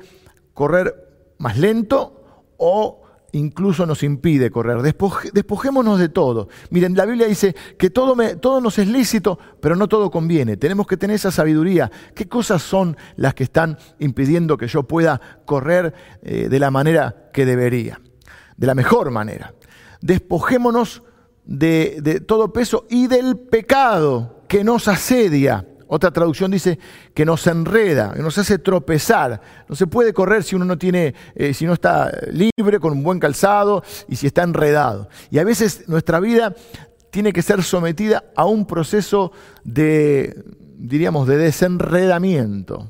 correr 0.53 1.33
más 1.37 1.57
lento 1.57 2.45
o 2.57 3.00
incluso 3.33 3.85
nos 3.85 4.03
impide 4.03 4.51
correr. 4.51 4.81
despojémonos 4.81 5.99
de 5.99 6.09
todo. 6.09 6.49
Miren, 6.69 6.95
la 6.95 7.05
Biblia 7.05 7.27
dice 7.27 7.55
que 7.77 7.89
todo, 7.89 8.15
todo, 8.37 8.61
nos 8.61 8.77
es 8.79 8.87
lícito, 8.87 9.39
pero 9.59 9.75
no 9.75 9.87
todo 9.87 10.11
conviene. 10.11 10.57
Tenemos 10.57 10.87
que 10.87 10.97
tener 10.97 11.15
esa 11.15 11.31
sabiduría. 11.31 11.91
¿Qué 12.15 12.27
cosas 12.27 12.61
son 12.61 12.97
las 13.15 13.33
que 13.33 13.43
están 13.43 13.77
impidiendo 13.99 14.57
que 14.57 14.67
yo 14.67 14.83
pueda 14.83 15.21
correr 15.45 15.93
eh, 16.21 16.47
de 16.49 16.59
la 16.59 16.71
manera 16.71 17.29
que 17.33 17.45
debería? 17.45 17.99
De 18.57 18.67
la 18.67 18.75
mejor 18.75 19.11
manera. 19.11 19.53
Despojémonos 20.01 21.03
de, 21.45 22.21
todo 22.25 22.53
peso 22.53 22.85
y 22.89 23.07
del 23.07 23.37
pecado 23.37 24.43
que 24.47 24.63
nos 24.63 24.87
asedia. 24.87 25.65
Otra 25.93 26.09
traducción 26.09 26.51
dice 26.51 26.79
que 27.13 27.25
nos 27.25 27.45
enreda, 27.47 28.13
nos 28.17 28.37
hace 28.37 28.57
tropezar. 28.57 29.41
No 29.67 29.75
se 29.75 29.87
puede 29.87 30.13
correr 30.13 30.41
si 30.41 30.55
uno 30.55 30.63
no 30.63 30.77
tiene, 30.77 31.13
eh, 31.35 31.53
si 31.53 31.65
no 31.65 31.73
está 31.73 32.09
libre, 32.31 32.79
con 32.79 32.93
un 32.93 33.03
buen 33.03 33.19
calzado 33.19 33.83
y 34.07 34.15
si 34.15 34.25
está 34.25 34.43
enredado. 34.43 35.09
Y 35.31 35.39
a 35.39 35.43
veces 35.43 35.89
nuestra 35.89 36.21
vida 36.21 36.55
tiene 37.09 37.33
que 37.33 37.41
ser 37.41 37.61
sometida 37.61 38.23
a 38.37 38.45
un 38.45 38.65
proceso 38.65 39.33
de, 39.65 40.41
diríamos, 40.77 41.27
de 41.27 41.35
desenredamiento 41.35 42.89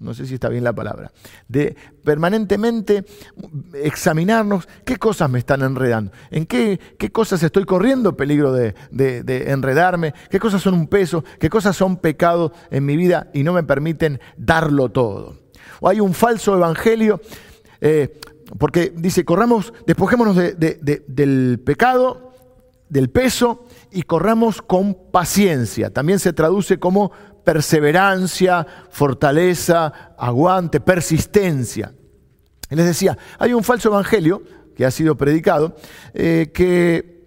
no 0.00 0.14
sé 0.14 0.26
si 0.26 0.34
está 0.34 0.48
bien 0.48 0.64
la 0.64 0.72
palabra, 0.72 1.12
de 1.46 1.76
permanentemente 2.02 3.04
examinarnos 3.74 4.66
qué 4.84 4.96
cosas 4.96 5.28
me 5.30 5.38
están 5.38 5.60
enredando, 5.62 6.10
en 6.30 6.46
qué, 6.46 6.80
qué 6.98 7.12
cosas 7.12 7.42
estoy 7.42 7.64
corriendo 7.64 8.16
peligro 8.16 8.52
de, 8.52 8.74
enredarme, 9.46 10.14
qué 10.30 10.40
cosas 10.40 10.62
son 10.62 10.74
un 10.74 10.88
peso, 10.88 11.22
qué 11.38 11.50
cosas 11.50 11.76
son 11.76 11.98
pecado 11.98 12.52
en 12.70 12.86
mi 12.86 12.96
vida 12.96 13.28
y 13.34 13.44
no 13.44 13.52
me 13.52 13.62
permiten 13.62 14.20
darlo 14.38 14.88
todo. 14.88 15.36
O 15.80 15.88
hay 15.88 16.00
un 16.00 16.14
falso 16.14 16.56
evangelio, 16.56 17.20
eh, 17.82 18.18
porque 18.58 18.92
dice, 18.96 19.24
corramos, 19.24 19.72
despojémonos 19.86 20.34
del 20.36 21.60
pecado, 21.64 22.32
del 22.88 23.10
peso, 23.10 23.66
y 23.92 24.02
corramos 24.02 24.62
con 24.62 24.94
paciencia. 24.94 25.90
También 25.90 26.18
se 26.18 26.32
traduce 26.32 26.78
como 26.78 27.12
perseverancia, 27.44 28.66
fortaleza, 28.90 30.14
aguante, 30.18 30.80
persistencia. 30.80 31.92
Les 32.70 32.86
decía, 32.86 33.18
hay 33.38 33.52
un 33.52 33.64
falso 33.64 33.88
evangelio 33.88 34.42
que 34.76 34.86
ha 34.86 34.90
sido 34.90 35.16
predicado, 35.16 35.76
eh, 36.14 36.50
que, 36.54 37.26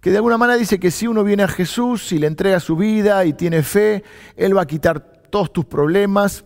que 0.00 0.10
de 0.10 0.16
alguna 0.16 0.38
manera 0.38 0.58
dice 0.58 0.80
que 0.80 0.90
si 0.90 1.06
uno 1.06 1.24
viene 1.24 1.44
a 1.44 1.48
Jesús 1.48 2.12
y 2.12 2.18
le 2.18 2.26
entrega 2.26 2.60
su 2.60 2.76
vida 2.76 3.24
y 3.24 3.32
tiene 3.32 3.62
fe, 3.62 4.02
Él 4.36 4.56
va 4.56 4.62
a 4.62 4.66
quitar 4.66 5.22
todos 5.30 5.52
tus 5.52 5.64
problemas 5.64 6.44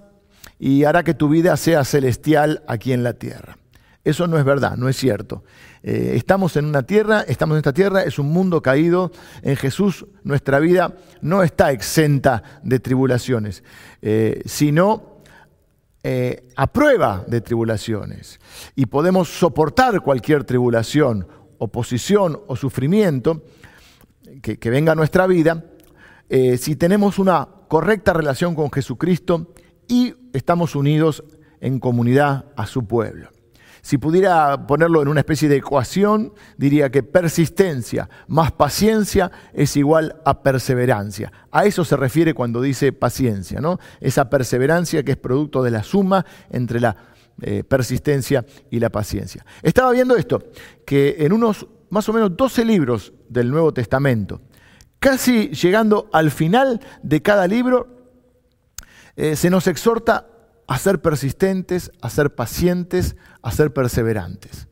y 0.58 0.84
hará 0.84 1.02
que 1.02 1.14
tu 1.14 1.28
vida 1.28 1.56
sea 1.56 1.84
celestial 1.84 2.62
aquí 2.68 2.92
en 2.92 3.02
la 3.02 3.14
tierra. 3.14 3.56
Eso 4.04 4.26
no 4.26 4.38
es 4.38 4.44
verdad, 4.44 4.76
no 4.76 4.88
es 4.88 4.96
cierto. 4.96 5.42
Eh, 5.82 6.12
estamos 6.16 6.56
en 6.56 6.66
una 6.66 6.82
tierra, 6.82 7.22
estamos 7.22 7.54
en 7.54 7.58
esta 7.58 7.72
tierra, 7.72 8.02
es 8.02 8.18
un 8.18 8.30
mundo 8.30 8.60
caído. 8.62 9.10
En 9.42 9.56
Jesús 9.56 10.06
nuestra 10.22 10.58
vida 10.58 10.94
no 11.22 11.42
está 11.42 11.72
exenta 11.72 12.42
de 12.62 12.80
tribulaciones, 12.80 13.64
eh, 14.02 14.42
sino 14.44 15.20
eh, 16.02 16.48
a 16.56 16.66
prueba 16.66 17.24
de 17.26 17.40
tribulaciones. 17.40 18.40
Y 18.74 18.86
podemos 18.86 19.28
soportar 19.28 20.00
cualquier 20.02 20.44
tribulación, 20.44 21.26
oposición 21.58 22.40
o 22.46 22.56
sufrimiento 22.56 23.42
que, 24.42 24.58
que 24.58 24.70
venga 24.70 24.92
a 24.92 24.96
nuestra 24.96 25.26
vida 25.26 25.64
si 26.58 26.76
tenemos 26.76 27.18
una 27.18 27.48
correcta 27.66 28.12
relación 28.12 28.54
con 28.54 28.70
Jesucristo 28.70 29.52
y 29.88 30.14
estamos 30.32 30.76
unidos 30.76 31.24
en 31.60 31.80
comunidad 31.80 32.44
a 32.54 32.66
su 32.66 32.86
pueblo. 32.86 33.30
Si 33.82 33.98
pudiera 33.98 34.66
ponerlo 34.66 35.02
en 35.02 35.08
una 35.08 35.20
especie 35.20 35.48
de 35.48 35.56
ecuación, 35.56 36.32
diría 36.56 36.90
que 36.90 37.02
persistencia 37.02 38.08
más 38.28 38.52
paciencia 38.52 39.30
es 39.52 39.76
igual 39.76 40.16
a 40.24 40.42
perseverancia. 40.42 41.32
A 41.50 41.64
eso 41.64 41.84
se 41.84 41.96
refiere 41.96 42.34
cuando 42.34 42.60
dice 42.60 42.92
paciencia, 42.92 43.60
¿no? 43.60 43.78
Esa 44.00 44.28
perseverancia 44.28 45.02
que 45.02 45.12
es 45.12 45.16
producto 45.16 45.62
de 45.62 45.70
la 45.70 45.82
suma 45.82 46.24
entre 46.50 46.80
la 46.80 46.96
eh, 47.42 47.64
persistencia 47.64 48.44
y 48.70 48.80
la 48.80 48.90
paciencia. 48.90 49.44
Estaba 49.62 49.92
viendo 49.92 50.16
esto, 50.16 50.42
que 50.84 51.16
en 51.20 51.32
unos 51.32 51.66
más 51.88 52.08
o 52.08 52.12
menos 52.12 52.36
12 52.36 52.64
libros 52.64 53.12
del 53.28 53.50
Nuevo 53.50 53.72
Testamento, 53.72 54.42
casi 54.98 55.48
llegando 55.48 56.10
al 56.12 56.30
final 56.30 56.80
de 57.02 57.22
cada 57.22 57.46
libro, 57.46 57.88
eh, 59.16 59.36
se 59.36 59.50
nos 59.50 59.66
exhorta 59.66 60.29
a 60.70 60.78
ser 60.78 61.02
persistentes, 61.02 61.90
a 62.00 62.08
ser 62.08 62.36
pacientes, 62.36 63.16
a 63.42 63.50
ser 63.50 63.72
perseverantes. 63.72 64.68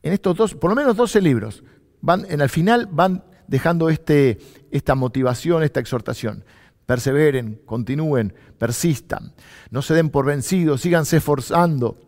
En 0.00 0.14
estos 0.14 0.34
dos, 0.38 0.54
por 0.54 0.70
lo 0.70 0.74
menos 0.74 0.96
12 0.96 1.20
libros, 1.20 1.62
van, 2.00 2.24
en 2.30 2.40
el 2.40 2.48
final 2.48 2.88
van 2.90 3.22
dejando 3.46 3.90
este, 3.90 4.38
esta 4.70 4.94
motivación, 4.94 5.62
esta 5.62 5.80
exhortación. 5.80 6.46
Perseveren, 6.86 7.60
continúen, 7.66 8.32
persistan, 8.56 9.34
no 9.68 9.82
se 9.82 9.92
den 9.92 10.08
por 10.08 10.24
vencidos, 10.24 10.80
síganse 10.80 11.18
esforzando, 11.18 12.00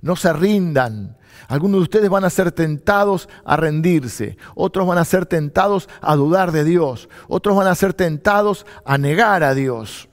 no 0.00 0.16
se 0.16 0.32
rindan. 0.32 1.18
Algunos 1.46 1.78
de 1.78 1.82
ustedes 1.84 2.10
van 2.10 2.24
a 2.24 2.30
ser 2.30 2.50
tentados 2.50 3.28
a 3.44 3.54
rendirse, 3.56 4.36
otros 4.56 4.84
van 4.84 4.98
a 4.98 5.04
ser 5.04 5.26
tentados 5.26 5.88
a 6.00 6.16
dudar 6.16 6.50
de 6.50 6.64
Dios, 6.64 7.08
otros 7.28 7.54
van 7.56 7.68
a 7.68 7.76
ser 7.76 7.94
tentados 7.94 8.66
a 8.84 8.98
negar 8.98 9.44
a 9.44 9.54
Dios. 9.54 10.08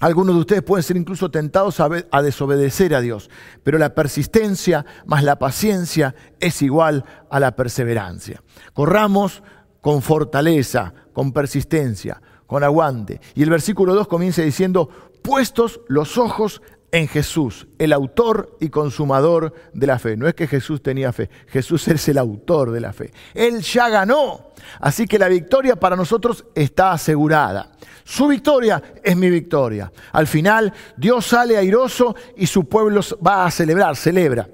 Algunos 0.00 0.34
de 0.34 0.40
ustedes 0.40 0.62
pueden 0.62 0.82
ser 0.82 0.96
incluso 0.96 1.30
tentados 1.30 1.78
a, 1.78 2.22
desobedecer 2.22 2.94
a 2.94 3.02
Dios, 3.02 3.28
pero 3.62 3.76
la 3.78 3.94
persistencia 3.94 4.86
más 5.04 5.22
la 5.22 5.38
paciencia 5.38 6.14
es 6.40 6.62
igual 6.62 7.04
a 7.30 7.38
la 7.38 7.54
perseverancia. 7.54 8.42
Corramos 8.72 9.42
con 9.82 10.00
fortaleza, 10.00 10.94
con 11.12 11.32
persistencia, 11.32 12.22
con 12.46 12.64
aguante. 12.64 13.20
Y 13.34 13.42
el 13.42 13.50
versículo 13.50 13.94
2 13.94 14.08
comienza 14.08 14.40
diciendo, 14.40 14.88
puestos 15.22 15.82
los 15.86 16.16
ojos 16.16 16.62
en 16.92 17.08
Jesús, 17.08 17.68
el 17.78 17.92
autor 17.92 18.56
y 18.60 18.68
consumador 18.68 19.54
de 19.72 19.86
la 19.86 19.98
fe. 19.98 20.16
No 20.16 20.26
es 20.26 20.34
que 20.34 20.46
Jesús 20.46 20.82
tenía 20.82 21.12
fe, 21.12 21.30
Jesús 21.48 21.86
es 21.88 22.08
el 22.08 22.18
autor 22.18 22.72
de 22.72 22.80
la 22.80 22.92
fe. 22.92 23.12
Él 23.34 23.60
ya 23.60 23.88
ganó, 23.88 24.52
así 24.80 25.06
que 25.06 25.18
la 25.18 25.28
victoria 25.28 25.76
para 25.76 25.96
nosotros 25.96 26.44
está 26.54 26.92
asegurada. 26.92 27.72
Su 28.04 28.26
victoria 28.26 28.82
es 29.02 29.16
mi 29.16 29.30
victoria. 29.30 29.92
Al 30.12 30.26
final 30.26 30.72
Dios 30.96 31.26
sale 31.26 31.56
airoso 31.56 32.16
y 32.36 32.46
su 32.46 32.68
pueblo 32.68 33.00
va 33.24 33.44
a 33.44 33.50
celebrar, 33.50 33.96
celebra. 33.96 34.48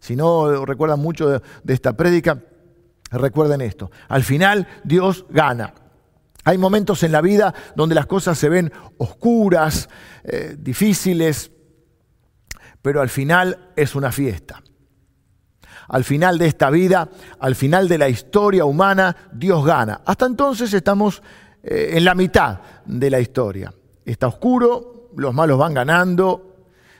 Si 0.00 0.16
no 0.16 0.66
recuerdan 0.66 1.00
mucho 1.00 1.28
de, 1.28 1.40
esta 1.72 1.96
prédica, 1.96 2.42
recuerden 3.10 3.60
esto. 3.60 3.90
Al 4.08 4.24
final 4.24 4.66
Dios 4.84 5.24
gana. 5.30 5.74
Hay 6.44 6.58
momentos 6.58 7.04
en 7.04 7.12
la 7.12 7.20
vida 7.20 7.54
donde 7.76 7.94
las 7.94 8.06
cosas 8.06 8.36
se 8.36 8.48
ven 8.48 8.72
oscuras, 8.98 9.88
eh, 10.24 10.56
difíciles, 10.58 11.52
pero 12.82 13.00
al 13.00 13.08
final 13.08 13.70
es 13.76 13.94
una 13.94 14.12
fiesta. 14.12 14.62
Al 15.88 16.04
final 16.04 16.38
de 16.38 16.46
esta 16.46 16.70
vida, 16.70 17.08
al 17.38 17.54
final 17.54 17.88
de 17.88 17.98
la 17.98 18.08
historia 18.08 18.64
humana, 18.64 19.16
Dios 19.32 19.64
gana. 19.64 20.02
Hasta 20.04 20.26
entonces 20.26 20.72
estamos 20.74 21.22
eh, 21.62 21.92
en 21.94 22.04
la 22.04 22.14
mitad 22.14 22.60
de 22.84 23.10
la 23.10 23.20
historia. 23.20 23.72
está 24.04 24.26
oscuro, 24.26 25.10
los 25.16 25.32
malos 25.34 25.58
van 25.58 25.74
ganando, 25.74 26.52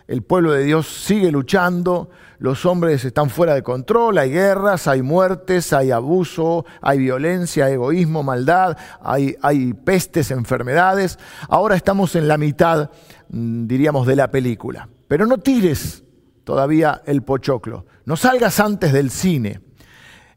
el 0.07 0.23
pueblo 0.23 0.53
de 0.53 0.65
Dios 0.65 0.87
sigue 0.87 1.33
luchando, 1.33 2.11
los 2.39 2.67
hombres 2.67 3.05
están 3.05 3.31
fuera 3.31 3.55
de 3.55 3.63
control, 3.63 4.19
hay 4.19 4.31
guerras, 4.31 4.89
hay 4.89 5.01
muertes, 5.01 5.73
hay 5.73 5.91
abuso, 5.91 6.67
hay 6.81 6.99
violencia, 6.99 7.71
egoísmo, 7.71 8.23
maldad, 8.23 8.77
hay, 9.01 9.73
pestes, 9.85 10.31
enfermedades. 10.31 11.19
Ahora 11.49 11.77
estamos 11.77 12.17
en 12.17 12.29
la 12.29 12.37
mitad, 12.37 12.91
mm, 13.29 13.67
diríamos, 13.67 14.07
de 14.07 14.17
la 14.17 14.31
película. 14.31 14.89
Pero 15.13 15.27
no 15.27 15.37
tires 15.37 16.05
todavía 16.43 17.03
el 17.05 17.23
pochoclo, 17.23 17.85
no 18.07 18.17
salgas 18.17 18.59
antes 18.61 18.95
del 18.95 19.11
cine. 19.11 19.61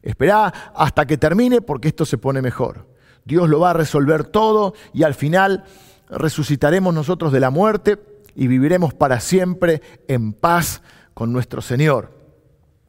Esperá 0.02 0.52
hasta 0.74 1.06
que 1.06 1.16
termine 1.16 1.62
porque 1.62 1.88
esto 1.88 2.04
se 2.04 2.18
pone 2.18 2.42
mejor. 2.42 2.86
Dios 3.24 3.48
lo 3.48 3.58
va 3.58 3.70
a 3.70 3.72
resolver 3.72 4.24
todo 4.24 4.74
y 4.92 5.04
al 5.04 5.14
final 5.14 5.64
resucitaremos 6.10 6.92
nosotros 6.92 7.32
de 7.32 7.40
la 7.40 7.48
muerte 7.48 7.98
y 8.34 8.48
viviremos 8.48 8.92
para 8.92 9.18
siempre 9.20 9.80
en 10.08 10.34
paz 10.34 10.82
con 11.14 11.32
nuestro 11.32 11.62
Señor. 11.62 12.12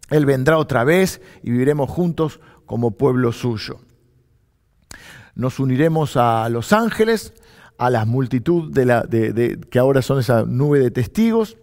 Él 0.10 0.26
vendrá 0.26 0.58
otra 0.58 0.84
vez 0.84 1.22
y 1.42 1.52
viviremos 1.52 1.90
juntos 1.90 2.42
como 2.66 2.98
pueblo 2.98 3.32
suyo. 3.32 3.80
Nos 5.36 5.58
uniremos 5.58 6.18
a 6.18 6.50
los 6.50 6.74
ángeles, 6.74 7.34
a 7.78 7.90
la 7.90 8.04
multitud 8.04 8.74
de 8.74 8.84
la, 8.84 9.04
de, 9.04 9.58
que 9.72 9.80
ahora 9.80 10.02
son 10.02 10.20
esa 10.20 10.44
nube 10.44 10.80
de 10.80 10.92
testigos, 10.92 11.56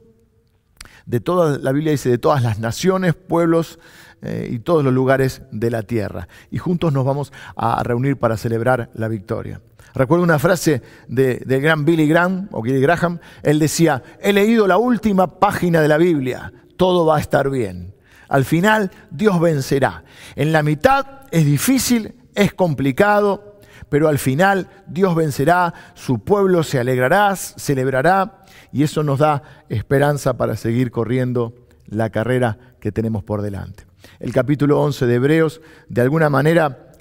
de 1.07 1.21
toda 1.21 1.59
la 1.59 1.73
Biblia 1.73 1.93
dice 1.93 2.09
de 2.09 2.19
todas 2.19 2.43
las 2.43 2.59
naciones, 2.59 3.15
pueblos 3.15 3.79
eh, 4.23 4.49
y 4.51 4.59
todos 4.59 4.83
los 4.83 4.93
lugares 4.93 5.43
de 5.51 5.71
la 5.71 5.83
tierra. 5.83 6.29
Y 6.51 6.59
juntos 6.59 6.93
nos 6.93 7.05
vamos 7.05 7.33
a 7.57 7.83
reunir 7.83 8.17
para 8.17 8.37
celebrar 8.37 8.91
la 8.95 9.09
victoria. 9.09 9.61
Recuerdo 9.95 10.25
una 10.25 10.39
frase 10.39 10.83
del 11.07 11.41
de 11.41 11.61
gran 11.61 11.85
Billy 11.85 12.09
Graham, 12.09 12.49
o 12.51 12.63
Billy 12.63 12.81
Graham, 12.81 13.21
él 13.43 13.59
decía, 13.59 14.03
he 14.21 14.33
leído 14.33 14.67
la 14.67 14.77
última 14.77 15.39
página 15.39 15.81
de 15.81 15.89
la 15.89 15.99
Biblia, 15.99 16.53
todo 16.77 17.07
va 17.07 17.19
a 17.19 17.21
estar 17.21 17.49
bien. 17.51 17.95
Al 18.29 18.45
final 18.45 18.91
Dios 19.11 19.39
vencerá. 19.41 20.03
En 20.35 20.53
la 20.53 20.63
mitad 20.63 21.07
es 21.31 21.45
difícil, 21.45 22.15
es 22.35 22.53
complicado, 22.53 23.59
pero 23.89 24.09
al 24.09 24.19
final 24.19 24.69
Dios 24.87 25.15
vencerá, 25.15 25.73
su 25.95 26.25
pueblo 26.25 26.63
se 26.65 26.81
alegrará, 26.81 27.37
celebrará, 27.37 28.44
y 28.75 28.83
eso 28.83 29.03
nos 29.03 29.21
da 29.21 29.65
esperanza 29.71 30.37
para 30.37 30.57
seguir 30.57 30.91
corriendo 30.91 31.55
la 31.87 32.11
carrera 32.11 32.59
que 32.81 32.93
tenemos 32.93 33.25
por 33.25 33.41
delante. 33.41 33.87
El 34.21 34.35
capítulo 34.35 34.83
11 34.83 35.07
de 35.07 35.15
Hebreos, 35.15 35.63
de 35.89 36.03
alguna 36.03 36.29
manera, 36.29 36.93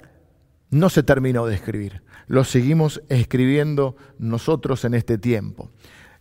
no 0.70 0.88
se 0.88 1.02
terminó 1.02 1.44
de 1.44 1.54
escribir 1.54 2.04
lo 2.26 2.44
seguimos 2.44 3.02
escribiendo 3.08 3.96
nosotros 4.18 4.84
en 4.84 4.94
este 4.94 5.18
tiempo. 5.18 5.70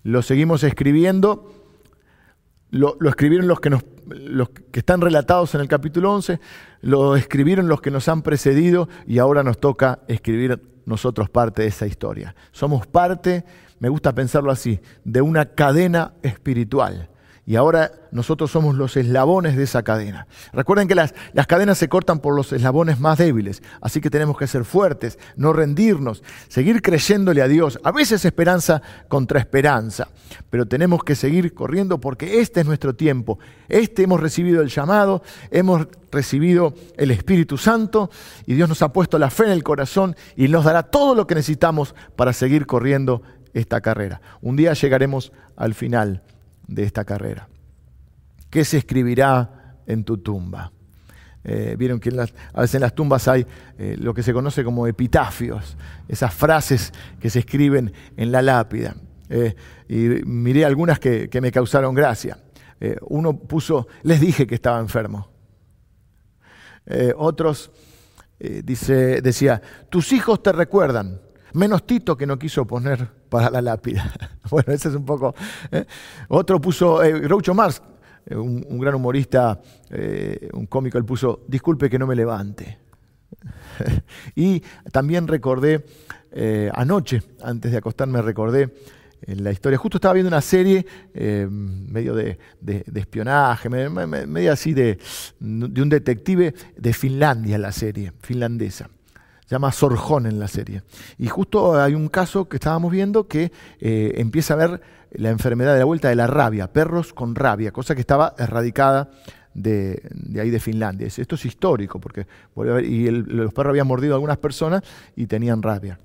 Lo 0.03 0.21
seguimos 0.21 0.63
escribiendo, 0.63 1.53
lo, 2.69 2.97
escribieron 3.07 3.47
los 3.47 3.59
que, 3.59 3.69
nos, 3.69 3.85
los 4.07 4.49
que 4.49 4.79
están 4.79 5.01
relatados 5.01 5.55
en 5.55 5.61
el 5.61 5.67
capítulo 5.67 6.13
11, 6.13 6.39
lo 6.81 7.15
escribieron 7.15 7.67
los 7.67 7.81
que 7.81 7.91
nos 7.91 8.09
han 8.09 8.21
precedido 8.21 8.89
y 9.07 9.19
ahora 9.19 9.43
nos 9.43 9.59
toca 9.59 9.99
escribir 10.07 10.61
nosotros 10.85 11.29
parte 11.29 11.61
de 11.61 11.69
esa 11.69 11.87
historia. 11.87 12.35
Somos 12.51 12.87
parte, 12.87 13.45
me 13.79 13.89
gusta 13.89 14.13
pensarlo 14.13 14.51
así, 14.51 14.79
de 15.03 15.21
una 15.21 15.45
cadena 15.45 16.13
espiritual 16.21 17.09
y 17.45 17.57
ahora 17.57 17.91
nosotros 18.11 18.51
somos 18.51 18.75
los 18.75 18.95
eslabones 18.95 19.57
de 19.57 19.63
esa 19.63 19.83
cadena. 19.83 20.27
Recuerden 20.53 20.87
que 20.87 20.95
las, 20.95 21.13
las, 21.33 21.45
cadenas 21.45 21.77
se 21.77 21.89
cortan 21.89 22.19
por 22.19 22.35
los 22.35 22.53
eslabones 22.53 23.01
más 23.01 23.17
débiles, 23.17 23.61
así 23.81 23.99
que 23.99 24.09
tenemos 24.09 24.37
que 24.37 24.47
ser 24.47 24.63
fuertes, 24.63 25.19
no 25.35 25.51
rendirnos, 25.51 26.23
seguir 26.47 26.81
creyéndole 26.81 27.41
a 27.41 27.49
Dios. 27.49 27.79
A 27.83 27.91
veces 27.91 28.23
esperanza 28.23 28.81
contra 29.09 29.39
esperanza, 29.39 30.07
pero 30.49 30.65
tenemos 30.65 31.03
que 31.03 31.15
seguir 31.15 31.53
corriendo 31.53 31.99
porque 31.99 32.39
este 32.39 32.61
es 32.61 32.65
nuestro 32.65 32.95
tiempo. 32.95 33.39
Este 33.67 34.03
hemos 34.03 34.21
recibido 34.21 34.61
el 34.61 34.69
llamado, 34.69 35.21
hemos 35.51 35.87
recibido 36.11 36.73
el 36.95 37.11
Espíritu 37.11 37.57
Santo 37.57 38.09
y 38.45 38.53
Dios 38.53 38.69
nos 38.69 38.81
ha 38.83 38.93
puesto 38.93 39.19
la 39.19 39.29
fe 39.29 39.45
en 39.45 39.51
el 39.51 39.63
corazón 39.63 40.15
y 40.37 40.47
nos 40.47 40.63
dará 40.63 40.83
todo 40.83 41.13
lo 41.13 41.27
que 41.27 41.35
necesitamos 41.35 41.93
para 42.15 42.31
seguir 42.31 42.65
corriendo 42.65 43.21
esta 43.53 43.81
carrera. 43.81 44.21
Un 44.41 44.55
día 44.55 44.73
llegaremos 44.73 45.33
al 45.57 45.73
final 45.73 46.21
de 46.67 46.83
esta 46.83 47.05
carrera. 47.05 47.47
¿Qué 48.49 48.63
se 48.65 48.77
escribirá 48.77 49.77
en 49.87 50.03
tu 50.03 50.17
tumba? 50.17 50.71
Eh, 51.45 51.75
vieron 51.77 51.99
que 51.99 52.09
a 52.09 52.61
veces 52.61 52.75
en 52.75 52.81
las 52.81 52.95
tumbas 52.95 53.27
hay 53.27 53.45
eh, 53.77 53.97
lo 53.99 54.13
que 54.13 54.23
se 54.23 54.31
conoce 54.31 54.63
como 54.63 54.87
epitafios, 54.87 55.75
esas 56.07 56.33
frases 56.33 56.93
que 57.19 57.29
se 57.29 57.39
escriben 57.39 57.91
en 58.15 58.31
la 58.31 58.41
lápida. 58.41 58.95
Eh, 59.29 59.55
y 59.89 59.95
miré 60.25 60.63
algunas 60.63 60.99
que, 60.99 61.29
me 61.41 61.51
causaron 61.51 61.93
gracia. 61.93 62.37
uno 63.07 63.37
puso, 63.37 63.87
les 64.03 64.19
dije 64.19 64.45
que 64.45 64.55
estaba 64.55 64.79
enfermo. 64.79 65.29
otros, 67.17 67.71
dice, 68.39 69.21
decía, 69.21 69.61
tus 69.89 70.11
hijos 70.11 70.43
te 70.43 70.51
recuerdan, 70.51 71.21
menos 71.53 71.85
Tito 71.85 72.17
que 72.17 72.25
no 72.25 72.37
quiso 72.37 72.65
poner 72.65 73.07
para 73.29 73.49
la 73.49 73.61
lápida. 73.61 74.11
bueno, 74.49 74.73
ese 74.73 74.89
es 74.89 74.95
un 74.95 75.05
poco... 75.05 75.33
¿eh? 75.71 75.85
Otro 76.29 76.59
puso, 76.59 77.03
eh, 77.03 77.19
Groucho 77.19 77.53
Marx, 77.53 77.81
eh, 78.25 78.35
un, 78.35 78.79
gran 78.79 78.95
humorista, 78.95 79.59
un 80.53 80.65
cómico, 80.67 80.97
él 80.97 81.05
puso, 81.05 81.41
disculpe 81.47 81.89
que 81.89 81.99
no 81.99 82.07
me 82.07 82.15
levante. 82.15 82.79
y 84.35 84.61
también 84.91 85.27
recordé, 85.27 85.85
anoche, 86.73 87.21
antes 87.41 87.71
de 87.71 87.77
acostarme, 87.77 88.21
recordé 88.21 88.73
la 89.27 89.51
historia. 89.51 89.77
Justo 89.77 89.97
estaba 89.97 90.13
viendo 90.13 90.27
una 90.27 90.41
serie 90.41 90.85
medio 91.13 92.15
de, 92.15 92.37
espionaje, 92.95 93.69
medio 93.69 94.51
así 94.51 94.73
de, 94.73 94.97
de, 95.39 95.81
un 95.81 95.89
detective 95.89 96.53
de 96.75 96.93
Finlandia, 96.93 97.57
la 97.57 97.71
serie, 97.71 98.13
finlandesa 98.21 98.89
llama 99.47 99.71
Sorjón 99.71 100.25
en 100.25 100.39
la 100.39 100.47
serie. 100.47 100.83
Y 101.17 101.27
justo 101.27 101.79
hay 101.79 101.95
un 101.95 102.07
caso 102.07 102.47
que 102.47 102.57
estábamos 102.57 102.91
viendo 102.91 103.27
que 103.27 103.51
eh, 103.79 104.13
empieza 104.17 104.53
a 104.53 104.57
ver 104.57 104.81
la 105.11 105.29
enfermedad 105.29 105.73
de 105.73 105.79
la 105.79 105.85
vuelta 105.85 106.09
de 106.09 106.15
la 106.15 106.27
rabia, 106.27 106.71
perros 106.71 107.13
con 107.13 107.35
rabia, 107.35 107.71
cosa 107.71 107.95
que 107.95 108.01
estaba 108.01 108.33
erradicada 108.37 109.11
de, 109.53 110.01
ahí 110.39 110.49
de 110.49 110.59
Finlandia. 110.59 111.07
Esto 111.07 111.35
es 111.35 111.45
histórico, 111.45 111.99
porque 111.99 112.25
y 112.83 113.09
los 113.09 113.53
perros 113.53 113.71
habían 113.71 113.87
mordido 113.87 114.13
a 114.13 114.15
algunas 114.15 114.37
personas 114.37 114.81
y 115.15 115.27
tenían 115.27 115.61
rabia. 115.61 115.99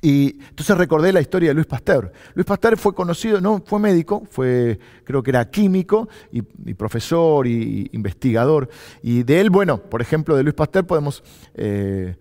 Y 0.00 0.38
entonces 0.50 0.76
recordé 0.78 1.12
la 1.12 1.20
historia 1.20 1.48
de 1.48 1.54
Luis 1.54 1.66
Pasteur. 1.66 2.12
Luis 2.34 2.46
Pasteur 2.46 2.76
fue 2.76 2.94
conocido, 2.94 3.40
no 3.40 3.60
fue 3.64 3.80
médico, 3.80 4.22
fue, 4.30 4.78
creo 5.02 5.22
que 5.24 5.30
era 5.30 5.50
químico 5.50 6.08
y, 6.30 6.42
profesor 6.74 7.46
y, 7.48 7.88
investigador. 7.92 8.68
Y 9.02 9.24
de 9.24 9.40
él, 9.40 9.50
bueno, 9.50 9.78
por 9.78 10.00
ejemplo, 10.00 10.36
de 10.36 10.44
Luis 10.44 10.54
Pasteur 10.54 10.86
podemos 10.86 11.24
eh, 11.54 12.16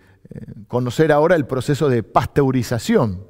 conocer 0.67 1.11
ahora 1.11 1.35
el 1.35 1.45
proceso 1.45 1.89
de 1.89 2.03
pasteurización, 2.03 3.23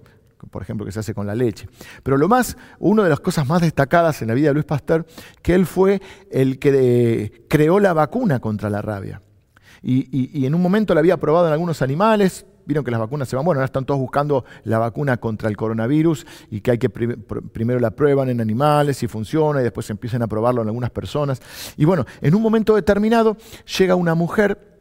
por 0.51 0.61
ejemplo, 0.61 0.85
que 0.85 0.91
se 0.91 0.99
hace 0.99 1.13
con 1.13 1.27
la 1.27 1.35
leche. 1.35 1.67
Pero 2.03 2.17
lo 2.17 2.27
más, 2.27 2.57
una 2.79 3.03
de 3.03 3.09
las 3.09 3.19
cosas 3.19 3.47
más 3.47 3.61
destacadas 3.61 4.21
en 4.21 4.27
la 4.29 4.33
vida 4.33 4.49
de 4.49 4.53
Luis 4.53 4.65
Pasteur, 4.65 5.05
que 5.41 5.55
él 5.55 5.65
fue 5.65 6.01
el 6.31 6.59
que 6.59 7.45
creó 7.47 7.79
la 7.79 7.93
vacuna 7.93 8.39
contra 8.39 8.69
la 8.69 8.81
rabia. 8.81 9.21
Y, 9.81 10.45
en 10.45 10.55
un 10.55 10.61
momento 10.61 10.93
la 10.93 10.99
había 10.99 11.17
probado 11.17 11.47
en 11.47 11.53
algunos 11.53 11.81
animales, 11.81 12.45
vieron 12.65 12.83
que 12.83 12.91
las 12.91 12.99
vacunas 12.99 13.29
se 13.29 13.35
van, 13.35 13.45
bueno, 13.45 13.59
ahora 13.59 13.65
están 13.65 13.85
todos 13.85 13.99
buscando 13.99 14.43
la 14.63 14.79
vacuna 14.79 15.17
contra 15.17 15.49
el 15.49 15.55
coronavirus 15.55 16.25
y 16.49 16.61
que 16.61 16.71
hay 16.71 16.77
que 16.77 16.89
primero 16.89 17.79
la 17.79 17.91
prueban 17.91 18.29
en 18.29 18.41
animales 18.41 19.01
y 19.03 19.07
funciona 19.07 19.61
y 19.61 19.63
después 19.63 19.89
empiezan 19.89 20.23
a 20.23 20.27
probarlo 20.27 20.61
en 20.63 20.67
algunas 20.67 20.89
personas. 20.89 21.41
Y 21.77 21.85
bueno, 21.85 22.05
en 22.21 22.35
un 22.35 22.41
momento 22.41 22.75
determinado 22.75 23.37
llega 23.77 23.95
una 23.95 24.15
mujer 24.15 24.76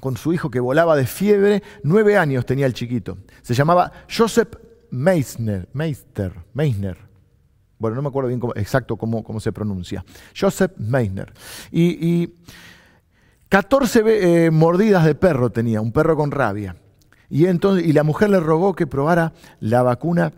con 0.00 0.16
su 0.16 0.32
hijo 0.32 0.50
que 0.50 0.60
volaba 0.60 0.96
de 0.96 1.06
fiebre. 1.06 1.62
Nueve 1.82 2.16
años 2.16 2.46
tenía 2.46 2.66
el 2.66 2.74
chiquito. 2.74 3.18
Se 3.42 3.54
llamaba 3.54 3.92
Joseph 4.14 4.56
Meissner. 4.90 5.68
Meister, 5.72 6.32
Meissner. 6.54 6.96
Bueno, 7.78 7.96
no 7.96 8.02
me 8.02 8.08
acuerdo 8.08 8.28
bien 8.28 8.40
exacto 8.54 8.96
cómo, 8.96 9.22
cómo, 9.22 9.40
se 9.40 9.52
pronuncia. 9.52 10.04
Joseph 10.38 10.72
Meissner. 10.78 11.32
Y, 11.70 12.34
14 13.48 14.02
eh, 14.06 14.50
mordidas 14.50 15.04
de 15.04 15.14
perro 15.14 15.50
tenía, 15.50 15.80
un 15.80 15.92
perro 15.92 16.16
con 16.16 16.32
rabia. 16.32 16.76
Y, 17.28 17.46
entonces, 17.46 17.86
y 17.86 17.92
la 17.92 18.02
mujer 18.02 18.30
le 18.30 18.40
rogó 18.40 18.74
que 18.74 18.86
probara 18.86 19.34
la 19.60 19.82
vacuna 19.82 20.32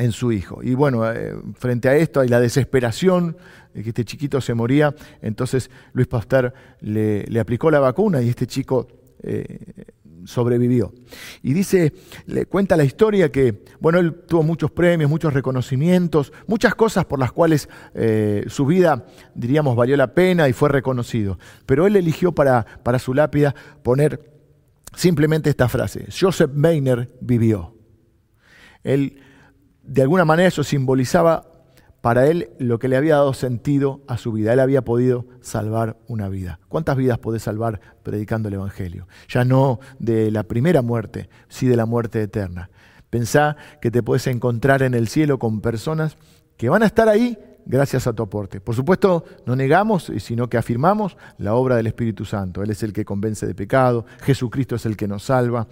en 0.00 0.12
su 0.12 0.32
hijo. 0.32 0.60
Y 0.62 0.74
bueno, 0.74 1.10
eh, 1.10 1.34
frente 1.54 1.88
a 1.88 1.96
esto 1.96 2.20
hay 2.20 2.28
la 2.28 2.40
desesperación 2.40 3.36
de 3.74 3.82
que 3.82 3.90
este 3.90 4.04
chiquito 4.04 4.40
se 4.40 4.54
moría, 4.54 4.94
entonces 5.20 5.70
Luis 5.92 6.08
Pasteur 6.08 6.54
le, 6.80 7.38
aplicó 7.38 7.70
la 7.70 7.80
vacuna 7.80 8.22
y 8.22 8.30
este 8.30 8.46
chico 8.46 8.88
eh, 9.22 9.58
sobrevivió. 10.24 10.94
Y 11.42 11.52
dice, 11.52 11.92
le 12.26 12.46
cuenta 12.46 12.78
la 12.78 12.84
historia 12.84 13.30
que, 13.30 13.62
bueno, 13.78 13.98
él 13.98 14.14
tuvo 14.26 14.42
muchos 14.42 14.70
premios, 14.70 15.10
muchos 15.10 15.34
reconocimientos, 15.34 16.32
muchas 16.46 16.74
cosas 16.74 17.04
por 17.04 17.18
las 17.18 17.30
cuales 17.30 17.68
eh, 17.94 18.44
su 18.48 18.64
vida, 18.64 19.04
diríamos, 19.34 19.76
valió 19.76 19.98
la 19.98 20.14
pena 20.14 20.48
y 20.48 20.54
fue 20.54 20.70
reconocido. 20.70 21.38
Pero 21.66 21.86
él 21.86 21.94
eligió 21.94 22.32
para, 22.32 22.64
para 22.82 22.98
su 22.98 23.12
lápida 23.12 23.54
poner 23.82 24.30
simplemente 24.96 25.50
esta 25.50 25.68
frase, 25.68 26.06
Joseph 26.10 26.50
Meiner 26.54 27.10
vivió. 27.20 27.74
Él 28.82 29.20
de 29.90 30.02
alguna 30.02 30.24
manera 30.24 30.46
eso 30.46 30.62
simbolizaba 30.62 31.46
para 32.00 32.28
él 32.28 32.50
lo 32.60 32.78
que 32.78 32.86
le 32.86 32.96
había 32.96 33.16
dado 33.16 33.34
sentido 33.34 34.02
a 34.06 34.18
su 34.18 34.30
vida. 34.30 34.52
Él 34.52 34.60
había 34.60 34.82
podido 34.82 35.26
salvar 35.40 35.96
una 36.06 36.28
vida. 36.28 36.60
¿Cuántas 36.68 36.96
vidas 36.96 37.18
podés 37.18 37.42
salvar 37.42 37.80
predicando 38.04 38.48
el 38.48 38.54
Evangelio? 38.54 39.08
Ya 39.28 39.44
no 39.44 39.80
de 39.98 40.30
la 40.30 40.44
primera 40.44 40.80
muerte, 40.80 41.28
sí 41.48 41.66
de 41.66 41.76
la 41.76 41.86
muerte 41.86 42.22
eterna. 42.22 42.70
Pensá 43.10 43.56
que 43.82 43.90
te 43.90 44.04
puedes 44.04 44.28
encontrar 44.28 44.82
en 44.84 44.94
el 44.94 45.08
cielo 45.08 45.40
con 45.40 45.60
personas 45.60 46.16
que 46.56 46.68
van 46.68 46.84
a 46.84 46.86
estar 46.86 47.08
ahí 47.08 47.36
gracias 47.66 48.06
a 48.06 48.12
tu 48.12 48.22
aporte. 48.22 48.60
Por 48.60 48.76
supuesto, 48.76 49.24
no 49.44 49.56
negamos, 49.56 50.12
sino 50.18 50.48
que 50.48 50.56
afirmamos 50.56 51.16
la 51.36 51.54
obra 51.54 51.74
del 51.74 51.88
Espíritu 51.88 52.24
Santo. 52.24 52.62
Él 52.62 52.70
es 52.70 52.84
el 52.84 52.92
que 52.92 53.04
convence 53.04 53.44
de 53.44 53.56
pecado, 53.56 54.06
Jesucristo 54.22 54.76
es 54.76 54.86
el 54.86 54.96
que 54.96 55.08
nos 55.08 55.24
salva, 55.24 55.66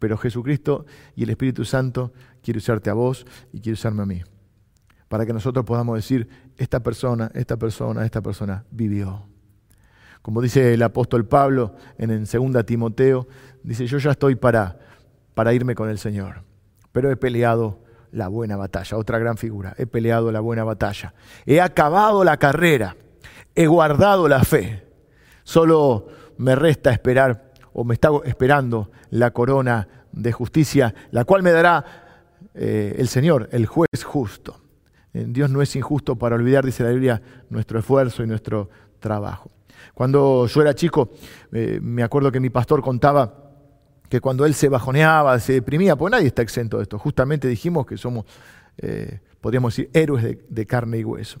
pero 0.00 0.18
Jesucristo 0.18 0.84
y 1.14 1.22
el 1.22 1.30
Espíritu 1.30 1.64
Santo 1.64 2.12
quiere 2.42 2.58
usarte 2.58 2.90
a 2.90 2.94
vos 2.94 3.24
y 3.52 3.60
quiere 3.60 3.74
usarme 3.74 4.02
a 4.02 4.06
mí 4.06 4.22
para 5.10 5.26
que 5.26 5.32
nosotros 5.32 5.64
podamos 5.64 5.96
decir, 5.96 6.28
esta 6.56 6.78
persona, 6.78 7.32
esta 7.34 7.56
persona, 7.56 8.04
esta 8.04 8.22
persona 8.22 8.64
vivió. 8.70 9.26
Como 10.22 10.40
dice 10.40 10.74
el 10.74 10.82
apóstol 10.84 11.26
Pablo 11.26 11.74
en, 11.98 12.12
en 12.12 12.26
2 12.26 12.64
Timoteo, 12.64 13.26
dice, 13.64 13.88
yo 13.88 13.98
ya 13.98 14.12
estoy 14.12 14.36
para, 14.36 14.78
para 15.34 15.52
irme 15.52 15.74
con 15.74 15.90
el 15.90 15.98
Señor, 15.98 16.44
pero 16.92 17.10
he 17.10 17.16
peleado 17.16 17.82
la 18.12 18.28
buena 18.28 18.56
batalla, 18.56 18.96
otra 18.96 19.18
gran 19.18 19.36
figura, 19.36 19.74
he 19.78 19.86
peleado 19.86 20.30
la 20.30 20.38
buena 20.38 20.62
batalla, 20.62 21.12
he 21.44 21.60
acabado 21.60 22.22
la 22.22 22.36
carrera, 22.36 22.96
he 23.56 23.66
guardado 23.66 24.28
la 24.28 24.44
fe, 24.44 24.86
solo 25.42 26.06
me 26.38 26.54
resta 26.54 26.92
esperar 26.92 27.49
o 27.72 27.84
me 27.84 27.94
está 27.94 28.10
esperando 28.24 28.90
la 29.10 29.30
corona 29.30 29.88
de 30.12 30.32
justicia, 30.32 30.94
la 31.10 31.24
cual 31.24 31.42
me 31.42 31.52
dará 31.52 31.84
eh, 32.54 32.96
el 32.98 33.08
Señor, 33.08 33.48
el 33.52 33.66
juez 33.66 33.88
justo. 34.04 34.60
Eh, 35.12 35.24
Dios 35.28 35.50
no 35.50 35.62
es 35.62 35.74
injusto 35.76 36.16
para 36.16 36.36
olvidar, 36.36 36.64
dice 36.64 36.82
la 36.82 36.90
Biblia, 36.90 37.22
nuestro 37.48 37.78
esfuerzo 37.78 38.22
y 38.22 38.26
nuestro 38.26 38.68
trabajo. 38.98 39.50
Cuando 39.94 40.46
yo 40.46 40.62
era 40.62 40.74
chico, 40.74 41.10
eh, 41.52 41.78
me 41.82 42.02
acuerdo 42.02 42.30
que 42.30 42.40
mi 42.40 42.50
pastor 42.50 42.82
contaba 42.82 43.50
que 44.08 44.20
cuando 44.20 44.44
él 44.44 44.54
se 44.54 44.68
bajoneaba, 44.68 45.38
se 45.38 45.54
deprimía, 45.54 45.96
pues 45.96 46.10
nadie 46.10 46.26
está 46.26 46.42
exento 46.42 46.78
de 46.78 46.84
esto. 46.84 46.98
Justamente 46.98 47.46
dijimos 47.46 47.86
que 47.86 47.96
somos, 47.96 48.24
podríamos 49.40 49.76
decir, 49.76 49.90
héroes 49.92 50.36
de, 50.48 50.66
carne 50.66 50.98
y 50.98 51.04
hueso. 51.04 51.40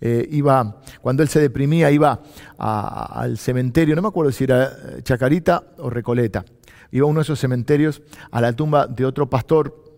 Iba, 0.00 0.80
cuando 1.00 1.22
él 1.22 1.28
se 1.28 1.40
deprimía, 1.40 1.90
iba 1.90 2.22
al 2.58 3.38
cementerio, 3.38 3.94
no 3.94 4.02
me 4.02 4.08
acuerdo 4.08 4.32
si 4.32 4.44
era 4.44 4.72
Chacarita 5.02 5.62
o 5.78 5.90
Recoleta. 5.90 6.44
Iba 6.90 7.06
a 7.06 7.10
uno 7.10 7.20
de 7.20 7.24
esos 7.24 7.38
cementerios 7.38 8.02
a 8.30 8.40
la 8.40 8.52
tumba 8.54 8.86
de 8.86 9.04
otro 9.04 9.28
pastor 9.28 9.90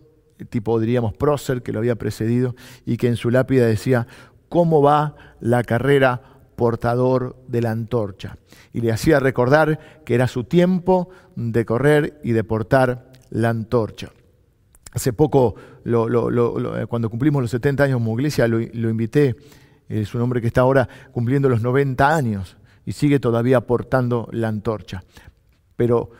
tipo 0.44 0.80
diríamos 0.80 1.14
prócer 1.14 1.62
que 1.62 1.72
lo 1.72 1.78
había 1.78 1.96
precedido 1.96 2.54
y 2.84 2.96
que 2.96 3.08
en 3.08 3.16
su 3.16 3.30
lápida 3.30 3.66
decía, 3.66 4.06
¿cómo 4.48 4.82
va 4.82 5.14
la 5.40 5.62
carrera 5.62 6.22
portador 6.56 7.36
de 7.48 7.62
la 7.62 7.70
antorcha? 7.70 8.38
Y 8.72 8.80
le 8.80 8.92
hacía 8.92 9.20
recordar 9.20 10.02
que 10.04 10.14
era 10.14 10.28
su 10.28 10.44
tiempo 10.44 11.10
de 11.36 11.64
correr 11.64 12.20
y 12.22 12.32
de 12.32 12.44
portar 12.44 13.10
la 13.30 13.50
antorcha. 13.50 14.10
Hace 14.92 15.14
poco, 15.14 15.54
cuando 16.88 17.08
cumplimos 17.08 17.42
los 17.42 17.50
70 17.50 17.84
años 17.84 17.96
como 17.96 18.12
iglesia, 18.18 18.46
lo, 18.46 18.60
invité, 18.60 19.36
es 20.00 20.14
un 20.14 20.22
hombre 20.22 20.40
que 20.40 20.46
está 20.46 20.62
ahora 20.62 20.88
cumpliendo 21.12 21.48
los 21.48 21.62
90 21.62 22.14
años 22.14 22.56
y 22.84 22.92
sigue 22.92 23.20
todavía 23.20 23.60
portando 23.60 24.28
la 24.32 24.48
antorcha. 24.48 25.04
Pero 25.76 26.10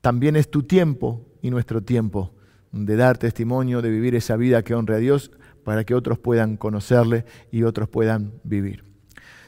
también 0.00 0.36
es 0.36 0.50
tu 0.50 0.62
tiempo 0.62 1.26
y 1.42 1.50
nuestro 1.50 1.82
tiempo 1.82 2.34
de 2.70 2.96
dar 2.96 3.18
testimonio, 3.18 3.82
de 3.82 3.90
vivir 3.90 4.14
esa 4.14 4.36
vida 4.36 4.62
que 4.62 4.74
honre 4.74 4.96
a 4.96 4.98
Dios 4.98 5.30
para 5.64 5.84
que 5.84 5.94
otros 5.94 6.18
puedan 6.18 6.56
conocerle 6.56 7.24
y 7.50 7.64
otros 7.64 7.88
puedan 7.88 8.32
vivir. 8.44 8.84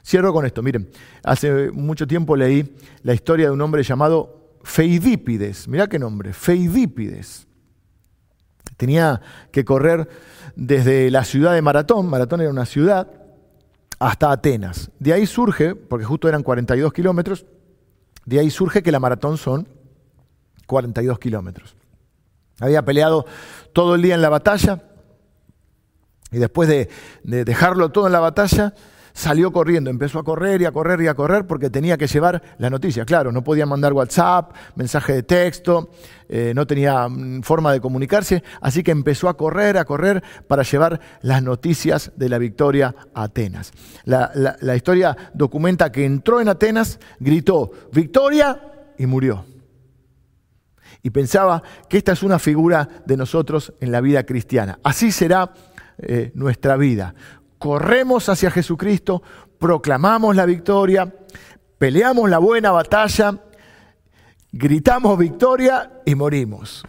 Cierro 0.04 0.32
con 0.32 0.44
esto, 0.44 0.62
miren, 0.62 0.90
hace 1.22 1.70
mucho 1.70 2.06
tiempo 2.06 2.36
leí 2.36 2.76
la 3.02 3.14
historia 3.14 3.46
de 3.46 3.52
un 3.52 3.60
hombre 3.62 3.82
llamado 3.82 4.58
Feidípides, 4.62 5.66
mirá 5.66 5.86
qué 5.86 5.98
nombre, 5.98 6.32
Feidípides. 6.32 7.46
Tenía 8.76 9.20
que 9.52 9.64
correr 9.64 10.08
desde 10.56 11.10
la 11.10 11.24
ciudad 11.24 11.54
de 11.54 11.62
Maratón, 11.62 12.06
Maratón 12.08 12.40
era 12.40 12.50
una 12.50 12.66
ciudad, 12.66 13.08
hasta 13.98 14.30
Atenas. 14.30 14.90
De 14.98 15.12
ahí 15.12 15.26
surge, 15.26 15.74
porque 15.74 16.04
justo 16.04 16.28
eran 16.28 16.42
42 16.42 16.92
kilómetros, 16.92 17.46
de 18.26 18.40
ahí 18.40 18.50
surge 18.50 18.82
que 18.82 18.92
la 18.92 19.00
maratón 19.00 19.36
son 19.36 19.68
42 20.66 21.18
kilómetros. 21.18 21.76
Había 22.60 22.84
peleado 22.84 23.26
todo 23.72 23.94
el 23.94 24.02
día 24.02 24.14
en 24.14 24.22
la 24.22 24.28
batalla 24.28 24.82
y 26.30 26.38
después 26.38 26.68
de, 26.68 26.88
dejarlo 27.22 27.90
todo 27.90 28.06
en 28.06 28.12
la 28.12 28.20
batalla, 28.20 28.74
salió 29.14 29.52
corriendo, 29.52 29.88
empezó 29.88 30.18
a 30.18 30.24
correr 30.24 30.60
y 30.60 30.66
a 30.66 30.72
correr 30.72 31.00
y 31.00 31.06
a 31.06 31.14
correr 31.14 31.46
porque 31.46 31.70
tenía 31.70 31.96
que 31.96 32.06
llevar 32.06 32.42
la 32.58 32.68
noticia. 32.68 33.06
Claro, 33.06 33.32
no 33.32 33.42
podía 33.42 33.64
mandar 33.64 33.94
WhatsApp, 33.94 34.54
mensaje 34.74 35.14
de 35.14 35.22
texto, 35.22 35.90
eh, 36.28 36.52
no 36.54 36.66
tenía 36.66 37.08
mm, 37.08 37.42
forma 37.42 37.72
de 37.72 37.80
comunicarse, 37.80 38.42
así 38.60 38.82
que 38.82 38.90
empezó 38.90 39.30
a 39.30 39.36
correr, 39.36 39.78
a 39.78 39.86
correr 39.86 40.22
para 40.46 40.64
llevar 40.64 41.00
las 41.22 41.42
noticias 41.42 42.12
de 42.16 42.28
la 42.28 42.36
victoria 42.36 42.94
a 43.14 43.22
Atenas. 43.22 43.72
la 44.04 44.76
historia 44.76 45.16
documenta 45.32 45.90
que 45.90 46.04
entró 46.04 46.42
en 46.42 46.48
Atenas, 46.48 46.98
gritó, 47.20 47.70
victoria 47.92 48.60
y 48.98 49.06
murió 49.06 49.46
y 51.04 51.10
pensaba 51.10 51.62
que 51.88 51.98
esta 51.98 52.12
es 52.12 52.22
una 52.22 52.38
figura 52.38 52.88
de 53.04 53.18
nosotros 53.18 53.74
en 53.80 53.92
la 53.92 54.00
vida 54.00 54.24
cristiana. 54.24 54.78
Así 54.82 55.12
será 55.12 55.52
eh, 55.98 56.32
nuestra 56.34 56.76
vida. 56.76 57.14
Corremos 57.64 58.28
hacia 58.28 58.50
Jesucristo, 58.50 59.22
proclamamos 59.58 60.36
la 60.36 60.44
victoria, 60.44 61.10
peleamos 61.78 62.28
la 62.28 62.36
buena 62.36 62.72
batalla, 62.72 63.40
gritamos 64.52 65.16
victoria 65.16 65.90
y 66.04 66.14
morimos. 66.14 66.84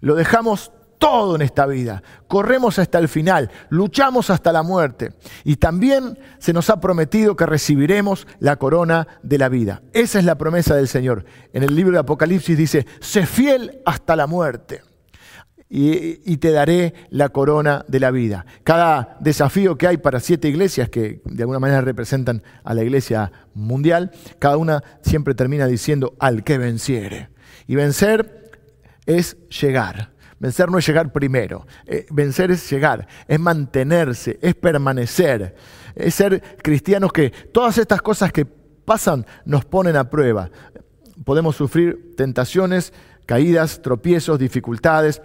Lo 0.00 0.14
dejamos 0.14 0.72
todo 0.96 1.36
en 1.36 1.42
esta 1.42 1.66
vida. 1.66 2.02
Corremos 2.28 2.78
hasta 2.78 2.98
el 2.98 3.08
final, 3.08 3.50
luchamos 3.68 4.30
hasta 4.30 4.54
la 4.54 4.62
muerte. 4.62 5.12
Y 5.44 5.56
también 5.56 6.18
se 6.38 6.54
nos 6.54 6.70
ha 6.70 6.80
prometido 6.80 7.36
que 7.36 7.44
recibiremos 7.44 8.26
la 8.38 8.56
corona 8.56 9.06
de 9.22 9.36
la 9.36 9.50
vida. 9.50 9.82
Esa 9.92 10.18
es 10.18 10.24
la 10.24 10.38
promesa 10.38 10.74
del 10.74 10.88
Señor. 10.88 11.26
En 11.52 11.62
el 11.62 11.76
libro 11.76 11.92
de 11.92 11.98
Apocalipsis 11.98 12.56
dice, 12.56 12.86
sé 13.00 13.26
fiel 13.26 13.82
hasta 13.84 14.16
la 14.16 14.26
muerte. 14.26 14.80
Y, 15.68 16.36
te 16.36 16.52
daré 16.52 16.94
la 17.10 17.30
corona 17.30 17.84
de 17.88 17.98
la 17.98 18.12
vida. 18.12 18.46
Cada 18.62 19.16
desafío 19.20 19.76
que 19.76 19.88
hay 19.88 19.96
para 19.96 20.20
siete 20.20 20.48
iglesias 20.48 20.88
que 20.88 21.20
de 21.24 21.42
alguna 21.42 21.58
manera 21.58 21.80
representan 21.80 22.42
a 22.62 22.72
la 22.72 22.84
iglesia 22.84 23.32
mundial, 23.52 24.12
cada 24.38 24.58
una 24.58 24.84
siempre 25.02 25.34
termina 25.34 25.66
diciendo 25.66 26.14
al 26.20 26.44
que 26.44 26.58
venciere. 26.58 27.30
Y 27.66 27.74
vencer 27.74 28.52
es 29.06 29.36
llegar. 29.48 30.12
Vencer 30.38 30.70
no 30.70 30.78
es 30.78 30.86
llegar 30.86 31.12
primero, 31.12 31.66
eh, 31.86 32.06
vencer 32.10 32.50
es 32.50 32.70
llegar, 32.70 33.08
es 33.26 33.40
mantenerse, 33.40 34.38
es 34.42 34.54
permanecer, 34.54 35.56
es 35.94 36.14
ser 36.14 36.42
cristianos 36.62 37.10
que 37.10 37.30
todas 37.30 37.78
estas 37.78 38.02
cosas 38.02 38.32
que 38.32 38.44
pasan 38.44 39.24
nos 39.46 39.64
ponen 39.64 39.96
a 39.96 40.10
prueba. 40.10 40.50
Podemos 41.24 41.56
sufrir 41.56 42.14
tentaciones, 42.16 42.92
caídas, 43.24 43.80
tropiezos, 43.80 44.38
dificultades, 44.38 45.22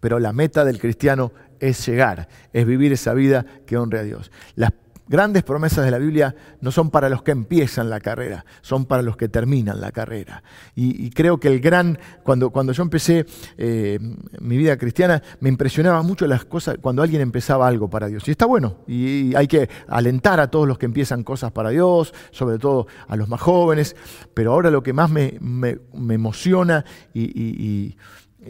pero 0.00 0.18
la 0.18 0.32
meta 0.32 0.64
del 0.64 0.78
cristiano 0.78 1.32
es 1.60 1.86
llegar, 1.86 2.28
es 2.52 2.66
vivir 2.66 2.92
esa 2.92 3.14
vida 3.14 3.44
que 3.66 3.76
honre 3.76 3.98
a 3.98 4.02
Dios. 4.02 4.30
Las 4.54 4.72
grandes 5.08 5.42
promesas 5.42 5.84
de 5.84 5.90
la 5.90 5.98
Biblia 5.98 6.34
no 6.60 6.70
son 6.70 6.90
para 6.90 7.08
los 7.08 7.22
que 7.22 7.32
empiezan 7.32 7.90
la 7.90 8.00
carrera, 8.00 8.44
son 8.60 8.84
para 8.84 9.02
los 9.02 9.16
que 9.16 9.28
terminan 9.28 9.80
la 9.80 9.90
carrera. 9.90 10.42
Y, 10.74 11.10
creo 11.10 11.40
que 11.40 11.48
el 11.48 11.60
gran, 11.60 11.98
cuando, 12.22 12.50
cuando 12.50 12.72
yo 12.72 12.82
empecé 12.82 13.26
eh, 13.56 13.98
mi 14.40 14.56
vida 14.56 14.76
cristiana, 14.76 15.22
me 15.40 15.48
impresionaba 15.48 16.02
mucho 16.02 16.26
las 16.26 16.44
cosas 16.44 16.76
cuando 16.80 17.02
alguien 17.02 17.22
empezaba 17.22 17.66
algo 17.66 17.88
para 17.88 18.06
Dios. 18.06 18.28
Y 18.28 18.32
está 18.32 18.46
bueno, 18.46 18.76
y, 18.86 19.34
hay 19.34 19.48
que 19.48 19.68
alentar 19.88 20.40
a 20.40 20.50
todos 20.50 20.68
los 20.68 20.78
que 20.78 20.86
empiezan 20.86 21.24
cosas 21.24 21.50
para 21.52 21.70
Dios, 21.70 22.12
sobre 22.30 22.58
todo 22.58 22.86
a 23.08 23.16
los 23.16 23.28
más 23.28 23.40
jóvenes, 23.40 23.96
pero 24.34 24.52
ahora 24.52 24.70
lo 24.70 24.82
que 24.82 24.92
más 24.92 25.10
me, 25.10 25.38
me, 25.40 25.78
emociona 26.14 26.84
y 27.14 27.96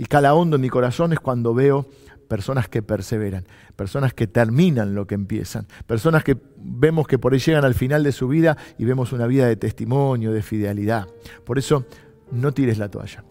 cala 0.07 0.35
hondo 0.35 0.57
en 0.57 0.63
mi 0.63 0.69
corazón 0.69 1.13
es 1.13 1.21
cuando 1.21 1.55
veo 1.55 1.87
personas 2.29 2.69
que 2.69 2.83
perseveran, 2.83 3.47
personas 3.75 4.13
que 4.13 4.27
terminan 4.27 4.95
lo 4.95 5.07
que 5.07 5.15
empiezan, 5.15 5.67
personas 5.87 6.23
que 6.23 6.37
vemos 6.57 7.07
que 7.07 7.19
por 7.19 7.33
ahí 7.33 7.39
llegan 7.39 7.65
al 7.65 7.75
final 7.75 8.05
de 8.05 8.13
su 8.13 8.29
vida 8.29 8.57
y 8.77 8.85
vemos 8.85 9.13
una 9.13 9.27
vida 9.27 9.47
de 9.47 9.57
testimonio, 9.57 10.33
de 10.33 10.43
fidelidad. 10.43 11.09
Por 11.45 11.59
eso, 11.59 11.87
no 12.31 12.53
tires 12.53 12.79
la 12.79 12.91
toalla, 12.91 13.25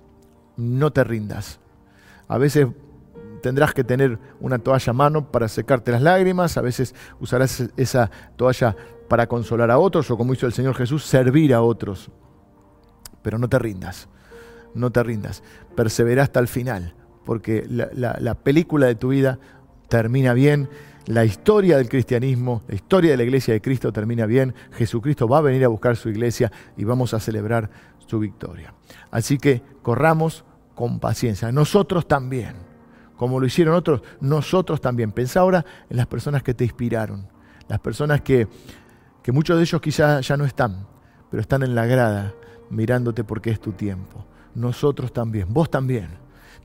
no 0.57 0.91
te 0.91 1.03
rindas. 1.03 1.59
A 2.27 2.37
veces 2.37 2.67
tendrás 3.41 3.73
que 3.73 3.83
tener 3.83 4.19
una 4.39 4.59
toalla 4.59 4.89
a 4.89 4.93
mano 4.93 5.31
para 5.31 5.47
secarte 5.47 5.91
las 5.91 6.01
lágrimas, 6.01 6.57
a 6.57 6.61
veces 6.61 6.95
usarás 7.19 7.69
esa 7.77 8.09
toalla 8.35 8.75
para 9.07 9.27
consolar 9.27 9.71
a 9.71 9.77
otros 9.77 10.09
o 10.11 10.17
como 10.17 10.33
hizo 10.33 10.45
el 10.45 10.53
Señor 10.53 10.75
Jesús, 10.75 11.05
servir 11.05 11.53
a 11.53 11.61
otros. 11.61 12.09
Pero 13.21 13.37
no 13.37 13.47
te 13.47 13.59
rindas, 13.59 14.09
no 14.73 14.91
te 14.91 15.03
rindas, 15.03 15.43
persevera 15.75 16.23
hasta 16.23 16.39
el 16.39 16.47
final 16.47 16.93
porque 17.27 17.67
la, 17.67 18.35
película 18.35 18.87
de 18.87 18.95
tu 18.95 19.09
vida 19.09 19.37
termina 19.89 20.33
bien, 20.33 20.69
la 21.07 21.25
historia 21.25 21.75
del 21.75 21.89
cristianismo, 21.89 22.63
la 22.69 22.75
historia 22.75 23.11
de 23.11 23.17
la 23.17 23.23
iglesia 23.23 23.53
de 23.53 23.59
Cristo 23.59 23.91
termina 23.91 24.25
bien, 24.25 24.55
Jesucristo 24.71 25.27
va 25.27 25.39
a 25.39 25.41
venir 25.41 25.65
a 25.65 25.67
buscar 25.67 25.97
su 25.97 26.07
iglesia 26.07 26.53
y 26.77 26.85
vamos 26.85 27.13
a 27.13 27.19
celebrar 27.19 27.69
su 27.97 28.19
victoria. 28.19 28.73
Así 29.11 29.37
que 29.37 29.61
corramos 29.81 30.45
con 30.73 31.01
paciencia, 31.01 31.51
nosotros 31.51 32.07
también, 32.07 32.55
como 33.17 33.41
lo 33.41 33.45
hicieron 33.45 33.75
otros, 33.75 34.03
nosotros 34.21 34.79
también. 34.79 35.11
Pensa 35.11 35.41
ahora 35.41 35.65
en 35.89 35.97
las 35.97 36.07
personas 36.07 36.43
que 36.43 36.53
te 36.53 36.63
inspiraron, 36.63 37.27
las 37.67 37.79
personas 37.79 38.21
que, 38.21 38.47
que 39.21 39.33
muchos 39.33 39.57
de 39.57 39.63
ellos 39.63 39.81
quizás 39.81 40.25
ya 40.25 40.37
no 40.37 40.45
están, 40.45 40.87
pero 41.29 41.41
están 41.41 41.61
en 41.63 41.75
la 41.75 41.85
grada 41.85 42.33
mirándote 42.69 43.25
porque 43.25 43.49
es 43.49 43.59
tu 43.59 43.73
tiempo. 43.73 44.25
Nosotros 44.57 45.13
también, 45.13 45.53
vos 45.53 45.69
también, 45.69 46.07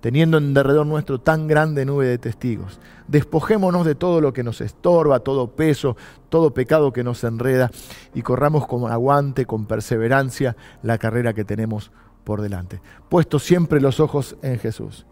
teniendo 0.01 0.39
en 0.39 0.55
derredor 0.55 0.87
nuestro 0.87 1.21
tan 1.21 1.47
grande 1.47 1.85
nube 1.85 2.07
de 2.07 2.17
testigos. 2.17 2.81
Despojémonos 3.07 3.85
de 3.85 3.95
todo 3.95 4.23
lo 4.23 4.33
que 4.33 4.43
nos 4.43 4.63
estorba, 4.63 5.21
todo 5.21 5.49
peso, 5.49 5.97
todo 6.31 6.55
pecado 6.55 6.93
que 6.93 7.05
nos 7.05 7.23
enreda 7.23 7.71
y 8.15 8.23
corramos 8.23 8.67
con 8.67 8.91
aguante, 8.91 9.45
con 9.45 9.67
perseverancia 9.67 10.57
la 10.83 10.97
carrera 10.97 11.35
que 11.35 11.45
tenemos 11.45 11.93
por 12.25 12.41
delante. 12.41 12.81
Puesto 13.11 13.39
siempre 13.39 13.79
los 13.79 14.01
ojos 14.01 14.37
en 14.41 14.59
Jesús. 14.59 15.07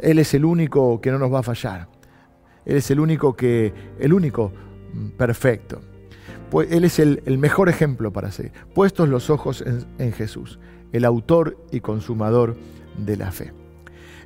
Él 0.00 0.18
es 0.18 0.34
el 0.34 0.44
único 0.44 1.00
que 1.00 1.10
no 1.10 1.18
nos 1.18 1.32
va 1.32 1.38
a 1.38 1.42
fallar. 1.42 1.88
Él 2.66 2.76
es 2.76 2.90
el 2.90 3.00
único 3.00 3.34
que, 3.34 3.72
el 3.98 4.12
único 4.12 4.52
mm, 4.92 5.08
perfecto. 5.16 5.80
Pues 6.52 6.70
él 6.70 6.84
es 6.84 6.98
el, 6.98 7.22
mejor 7.38 7.70
ejemplo 7.70 8.12
para 8.12 8.30
seguir. 8.30 8.52
Puestos 8.74 9.08
los 9.08 9.30
ojos 9.30 9.64
en, 9.98 10.12
Jesús, 10.12 10.58
el 10.92 11.04
autor 11.04 11.56
y 11.70 11.80
consumador 11.80 12.56
de 12.96 13.16
la 13.16 13.32
fe. 13.32 13.52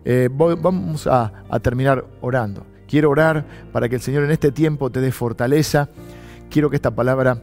Eh, 0.04 0.28
vamos 0.30 1.06
a, 1.06 1.32
terminar 1.62 2.04
orando. 2.20 2.64
Quiero 2.86 3.10
orar 3.10 3.44
para 3.72 3.88
que 3.88 3.96
el 3.96 4.00
Señor 4.00 4.24
en 4.24 4.30
este 4.30 4.52
tiempo 4.52 4.90
te 4.90 5.00
dé 5.00 5.10
fortaleza. 5.10 5.88
Quiero 6.48 6.70
que 6.70 6.76
esta 6.76 6.94
palabra 6.94 7.42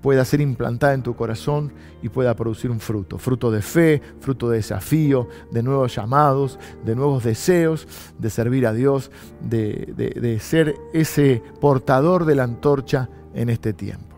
pueda 0.00 0.24
ser 0.24 0.40
implantada 0.40 0.94
en 0.94 1.02
tu 1.02 1.14
corazón 1.16 1.72
y 2.02 2.08
pueda 2.08 2.34
producir 2.36 2.70
un 2.70 2.78
fruto, 2.78 3.18
fruto 3.18 3.50
de 3.50 3.60
fe, 3.60 4.00
fruto 4.20 4.48
de 4.48 4.58
desafío, 4.58 5.28
de 5.50 5.62
nuevos 5.62 5.94
llamados, 5.94 6.58
de 6.84 6.94
nuevos 6.94 7.24
deseos, 7.24 7.88
de 8.18 8.30
servir 8.30 8.66
a 8.66 8.72
Dios, 8.72 9.10
de, 9.40 9.92
de 9.96 10.38
ser 10.38 10.76
ese 10.92 11.42
portador 11.60 12.24
de 12.24 12.36
la 12.36 12.44
antorcha 12.44 13.08
en 13.34 13.50
este 13.50 13.72
tiempo. 13.72 14.16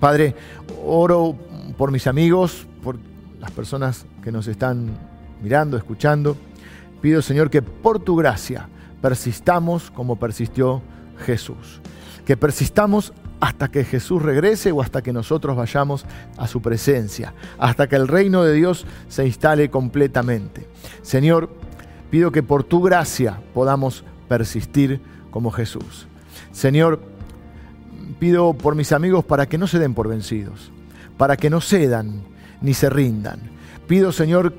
Padre, 0.00 0.34
oro 0.84 1.36
por 1.76 1.90
mis 1.92 2.06
amigos, 2.06 2.66
por 2.82 2.96
las 3.44 3.52
personas 3.52 4.06
que 4.22 4.32
nos 4.32 4.46
están 4.46 4.88
mirando, 5.42 5.76
escuchando. 5.76 6.34
Pido, 7.02 7.20
Señor, 7.20 7.50
que 7.50 7.60
por 7.60 8.00
tu 8.00 8.16
gracia 8.16 8.70
persistamos 9.02 9.90
como 9.90 10.16
persistió 10.16 10.80
Jesús. 11.26 11.82
Que 12.24 12.38
persistamos 12.38 13.12
hasta 13.40 13.68
que 13.68 13.84
Jesús 13.84 14.22
regrese 14.22 14.72
o 14.72 14.80
hasta 14.80 15.02
que 15.02 15.12
nosotros 15.12 15.58
vayamos 15.58 16.06
a 16.38 16.46
su 16.46 16.62
presencia, 16.62 17.34
hasta 17.58 17.86
que 17.86 17.96
el 17.96 18.08
reino 18.08 18.44
de 18.44 18.54
Dios 18.54 18.86
se 19.08 19.26
instale 19.26 19.68
completamente. 19.68 20.66
Señor, 21.02 21.50
pido 22.10 22.32
que 22.32 22.42
por 22.42 22.64
tu 22.64 22.80
gracia 22.80 23.42
podamos 23.52 24.04
persistir 24.26 25.02
como 25.30 25.50
Jesús. 25.50 26.06
Señor, 26.50 26.98
pido 28.18 28.54
por 28.54 28.74
mis 28.74 28.92
amigos 28.92 29.22
para 29.22 29.44
que 29.44 29.58
no 29.58 29.66
se 29.66 29.78
den 29.78 29.92
por 29.92 30.08
vencidos, 30.08 30.72
para 31.18 31.36
que 31.36 31.50
no 31.50 31.60
cedan 31.60 32.22
ni 32.64 32.72
se 32.72 32.88
rindan. 32.88 33.38
Pido, 33.86 34.10
Señor, 34.10 34.54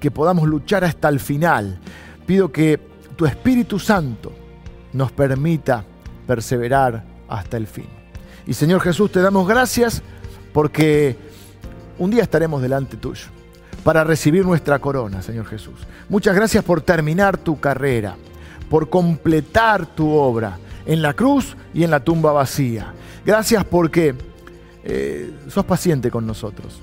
que 0.00 0.10
podamos 0.10 0.48
luchar 0.48 0.84
hasta 0.84 1.08
el 1.08 1.20
final. 1.20 1.78
Pido 2.26 2.50
que 2.50 2.80
tu 3.16 3.26
Espíritu 3.26 3.78
Santo 3.78 4.32
nos 4.92 5.12
permita 5.12 5.84
perseverar 6.26 7.04
hasta 7.28 7.56
el 7.56 7.68
fin. 7.68 7.86
Y 8.44 8.54
Señor 8.54 8.80
Jesús, 8.80 9.12
te 9.12 9.22
damos 9.22 9.46
gracias 9.46 10.02
porque 10.52 11.16
un 11.96 12.10
día 12.10 12.24
estaremos 12.24 12.60
delante 12.60 12.96
tuyo 12.96 13.26
para 13.84 14.02
recibir 14.02 14.44
nuestra 14.44 14.80
corona, 14.80 15.22
Señor 15.22 15.46
Jesús. 15.46 15.74
Muchas 16.08 16.34
gracias 16.34 16.64
por 16.64 16.82
terminar 16.82 17.38
tu 17.38 17.60
carrera, 17.60 18.16
por 18.68 18.90
completar 18.90 19.86
tu 19.86 20.10
obra 20.10 20.58
en 20.86 21.02
la 21.02 21.14
cruz 21.14 21.56
y 21.72 21.84
en 21.84 21.92
la 21.92 22.00
tumba 22.00 22.32
vacía. 22.32 22.92
Gracias 23.24 23.64
porque 23.64 24.16
eh, 24.82 25.32
sos 25.48 25.64
paciente 25.64 26.10
con 26.10 26.26
nosotros 26.26 26.80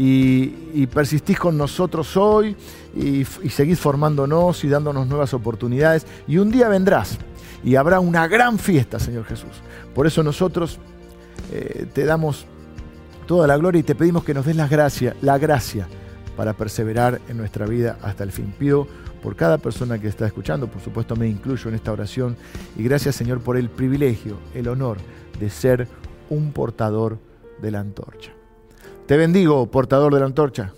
y, 0.00 0.86
persistís 0.86 1.38
con 1.38 1.58
nosotros 1.58 2.16
hoy 2.16 2.56
y, 2.94 3.24
seguís 3.50 3.80
formándonos 3.80 4.62
y 4.62 4.68
dándonos 4.68 5.08
nuevas 5.08 5.34
oportunidades. 5.34 6.06
Y 6.28 6.38
un 6.38 6.50
día 6.50 6.68
vendrás 6.68 7.18
y 7.64 7.74
habrá 7.74 7.98
una 7.98 8.28
gran 8.28 8.58
fiesta, 8.58 9.00
Señor 9.00 9.24
Jesús. 9.24 9.50
Por 9.94 10.06
eso 10.06 10.22
nosotros 10.22 10.78
eh, 11.52 11.86
te 11.92 12.04
damos 12.04 12.46
toda 13.26 13.48
la 13.48 13.56
gloria 13.56 13.80
y 13.80 13.82
te 13.82 13.96
pedimos 13.96 14.22
que 14.22 14.32
nos 14.32 14.46
des 14.46 14.54
la 14.54 14.68
gracia, 14.68 15.16
la 15.20 15.36
gracia 15.36 15.88
para 16.36 16.52
perseverar 16.52 17.20
en 17.28 17.36
nuestra 17.36 17.66
vida 17.66 17.98
hasta 18.00 18.22
el 18.22 18.30
fin. 18.30 18.54
Pido 18.56 18.86
por 19.20 19.34
cada 19.34 19.58
persona 19.58 19.98
que 19.98 20.06
está 20.06 20.26
escuchando, 20.26 20.68
por 20.68 20.80
supuesto 20.80 21.16
me 21.16 21.26
incluyo 21.26 21.68
en 21.68 21.74
esta 21.74 21.90
oración 21.90 22.36
y 22.76 22.84
gracias 22.84 23.16
Señor 23.16 23.40
por 23.40 23.56
el 23.56 23.68
privilegio, 23.68 24.38
el 24.54 24.68
honor 24.68 24.98
de 25.40 25.50
ser 25.50 25.88
un 26.30 26.52
portador 26.52 27.18
de 27.60 27.72
la 27.72 27.80
antorcha. 27.80 28.37
Te 29.08 29.16
bendigo, 29.16 29.70
portador 29.70 30.12
de 30.12 30.20
la 30.20 30.26
antorcha. 30.26 30.74